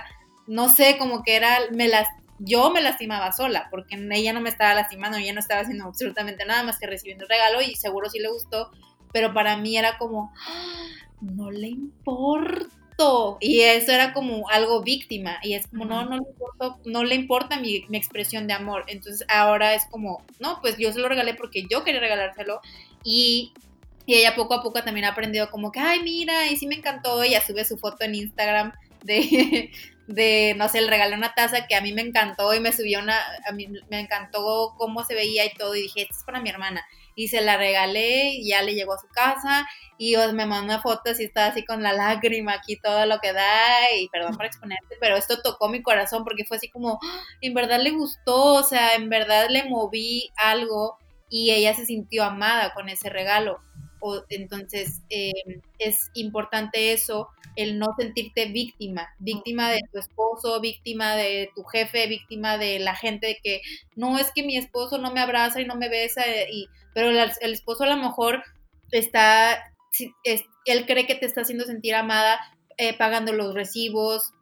no 0.47 0.69
sé, 0.69 0.97
como 0.99 1.23
que 1.23 1.37
era, 1.37 1.59
me 1.73 1.89
las, 1.89 2.09
yo 2.39 2.71
me 2.71 2.83
lastimaba 2.83 3.33
sola, 3.33 3.69
porque 3.71 3.97
ella 4.13 4.33
no 4.33 4.41
me 4.41 4.51
estaba 4.51 4.75
lastimando, 4.75 5.19
ella 5.19 5.33
no 5.33 5.41
estaba 5.41 5.63
haciendo 5.63 5.87
absolutamente 5.87 6.45
nada 6.45 6.63
más 6.65 6.79
que 6.79 6.87
recibiendo 6.87 7.25
el 7.25 7.31
regalo 7.31 7.63
y 7.63 7.77
seguro 7.77 8.11
sí 8.11 8.19
le 8.19 8.29
gustó, 8.29 8.71
pero 9.15 9.33
para 9.33 9.57
mí 9.57 9.79
era 9.79 9.97
como, 9.97 10.35
¡Ah! 10.45 10.89
no 11.21 11.53
le 11.53 11.69
importo. 11.69 13.39
Y 13.41 13.61
eso 13.61 13.93
era 13.93 14.13
como 14.13 14.49
algo 14.51 14.83
víctima. 14.83 15.39
Y 15.41 15.55
es 15.55 15.69
como, 15.69 15.85
no, 15.85 16.05
no 16.05 16.17
le 16.17 16.25
importa, 16.29 16.77
no 16.85 17.05
le 17.05 17.15
importa 17.15 17.61
mi, 17.61 17.87
expresión 17.93 18.49
de 18.49 18.55
amor. 18.55 18.85
Entonces 18.89 19.25
ahora 19.29 19.75
es 19.75 19.85
como, 19.87 20.25
no, 20.41 20.59
pues 20.61 20.79
yo 20.79 20.93
se 20.93 20.99
lo 20.99 21.09
regalé 21.09 21.35
porque 21.35 21.65
yo 21.71 21.85
quería 21.85 22.01
regalárselo. 22.01 22.61
Y, 23.05 23.53
y 24.05 24.17
ella 24.17 24.35
poco 24.35 24.55
a 24.55 24.65
poco 24.65 24.83
también 24.83 25.07
ha 25.07 25.11
aprendido 25.11 25.49
como 25.49 25.71
que, 25.71 25.79
ay, 25.79 26.03
mira, 26.03 26.49
y 26.49 26.57
sí 26.57 26.67
me 26.67 26.75
encantó. 26.75 27.23
Ella 27.23 27.41
sube 27.41 27.65
su 27.65 27.79
foto 27.79 28.05
en 28.05 28.17
Instagram 28.17 28.73
de, 29.05 29.71
de, 30.09 30.55
no 30.57 30.69
sé, 30.69 30.81
le 30.81 30.91
regalé 30.91 31.15
una 31.15 31.35
taza 31.35 31.69
que 31.69 31.77
a 31.77 31.81
mí 31.81 31.93
me 31.93 32.03
encantó 32.03 32.53
y 32.53 32.59
me 32.59 32.73
subió 32.73 32.99
una, 32.99 33.17
a 33.49 33.53
mí 33.53 33.69
me 33.89 34.01
encantó 34.01 34.75
cómo 34.77 35.05
se 35.05 35.15
veía 35.15 35.45
y 35.45 35.55
todo. 35.55 35.77
Y 35.77 35.83
dije, 35.83 36.03
esto 36.03 36.17
es 36.19 36.25
para 36.25 36.41
mi 36.41 36.51
hermana 36.51 36.85
y 37.15 37.29
se 37.29 37.41
la 37.43 37.57
regalé 37.57 38.35
y 38.35 38.49
ya 38.49 38.63
le 38.63 38.75
llegó 38.75 38.95
a 38.95 38.99
su 38.99 39.09
casa 39.09 39.67
y 39.99 40.17
me 40.33 40.47
mandó 40.47 40.65
una 40.65 40.83
foto 40.83 41.11
así 41.11 41.25
estaba 41.25 41.49
así 41.49 41.65
con 41.65 41.83
la 41.83 41.93
lágrima 41.93 42.55
aquí 42.55 42.77
todo 42.81 43.07
lo 43.07 43.19
que 43.21 43.33
da 43.33 43.93
y 43.97 44.09
perdón 44.09 44.37
por 44.37 44.47
exponerte 44.47 44.97
pero 45.01 45.17
esto 45.17 45.41
tocó 45.41 45.69
mi 45.69 45.83
corazón 45.83 46.25
porque 46.25 46.45
fue 46.45 46.57
así 46.57 46.69
como 46.69 46.99
¡ah! 47.03 47.21
en 47.41 47.55
verdad 47.55 47.81
le 47.81 47.91
gustó 47.93 48.55
o 48.55 48.63
sea 48.63 48.95
en 48.95 49.09
verdad 49.09 49.49
le 49.51 49.65
moví 49.65 50.31
algo 50.37 50.99
y 51.29 51.51
ella 51.53 51.75
se 51.75 51.87
sintió 51.87 52.25
amada 52.25 52.73
con 52.75 52.89
ese 52.89 53.11
regalo 53.11 53.61
o, 54.07 54.23
entonces 54.29 55.01
em, 55.09 55.63
es 55.79 56.11
importante 56.13 56.93
eso 56.93 57.29
el 57.57 57.79
no 57.79 57.95
sentirte 57.99 58.47
víctima, 58.47 59.09
víctima 59.19 59.71
de 59.71 59.81
tu 59.91 59.99
esposo, 59.99 60.61
víctima 60.61 61.15
de 61.15 61.51
tu 61.55 61.63
jefe, 61.65 62.07
víctima 62.07 62.59
de 62.59 62.81
la 62.81 62.95
gente 62.95 63.29
de 63.29 63.39
que 63.43 63.61
no 63.97 64.19
es 64.19 64.31
que 64.35 64.43
mi 64.43 64.59
esposo 64.59 64.99
no 64.99 65.13
me 65.13 65.21
abraza 65.21 65.61
y 65.61 65.65
no 65.65 65.77
me 65.77 65.89
besa 65.89 66.23
y 66.51 66.67
pero 66.93 67.11
el, 67.11 67.53
esposo 67.53 67.85
a 67.85 67.89
lo 67.89 67.97
mejor 67.97 68.45
está, 68.91 69.73
él 70.65 70.87
cree 70.87 71.07
que 71.07 71.15
te 71.15 71.27
está 71.27 71.41
haciendo 71.41 71.65
sentir 71.65 71.95
amada 71.95 72.41
eh, 72.77 72.97
pagando 72.97 73.33
los 73.33 73.55
recibos, 73.55 74.33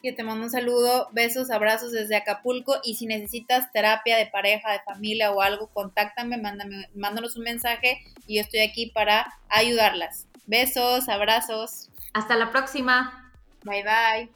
Yo 0.02 0.14
te 0.14 0.22
mando 0.22 0.44
un 0.44 0.50
saludo, 0.50 1.08
besos, 1.12 1.50
abrazos 1.50 1.90
desde 1.90 2.16
Acapulco 2.16 2.76
y 2.84 2.94
si 2.94 3.06
necesitas 3.06 3.72
terapia 3.72 4.16
de 4.16 4.26
pareja, 4.26 4.72
de 4.72 4.80
familia 4.80 5.32
o 5.32 5.40
algo, 5.40 5.68
contáctame, 5.68 6.38
mándame, 6.38 6.88
mándanos 6.94 7.36
un 7.36 7.44
mensaje 7.44 7.98
y 8.26 8.36
yo 8.36 8.42
estoy 8.42 8.60
aquí 8.60 8.90
para 8.90 9.32
ayudarlas. 9.48 10.26
Besos, 10.46 11.08
abrazos. 11.08 11.90
Hasta 12.12 12.36
la 12.36 12.50
próxima. 12.50 13.32
Bye 13.64 13.82
bye. 13.82 14.35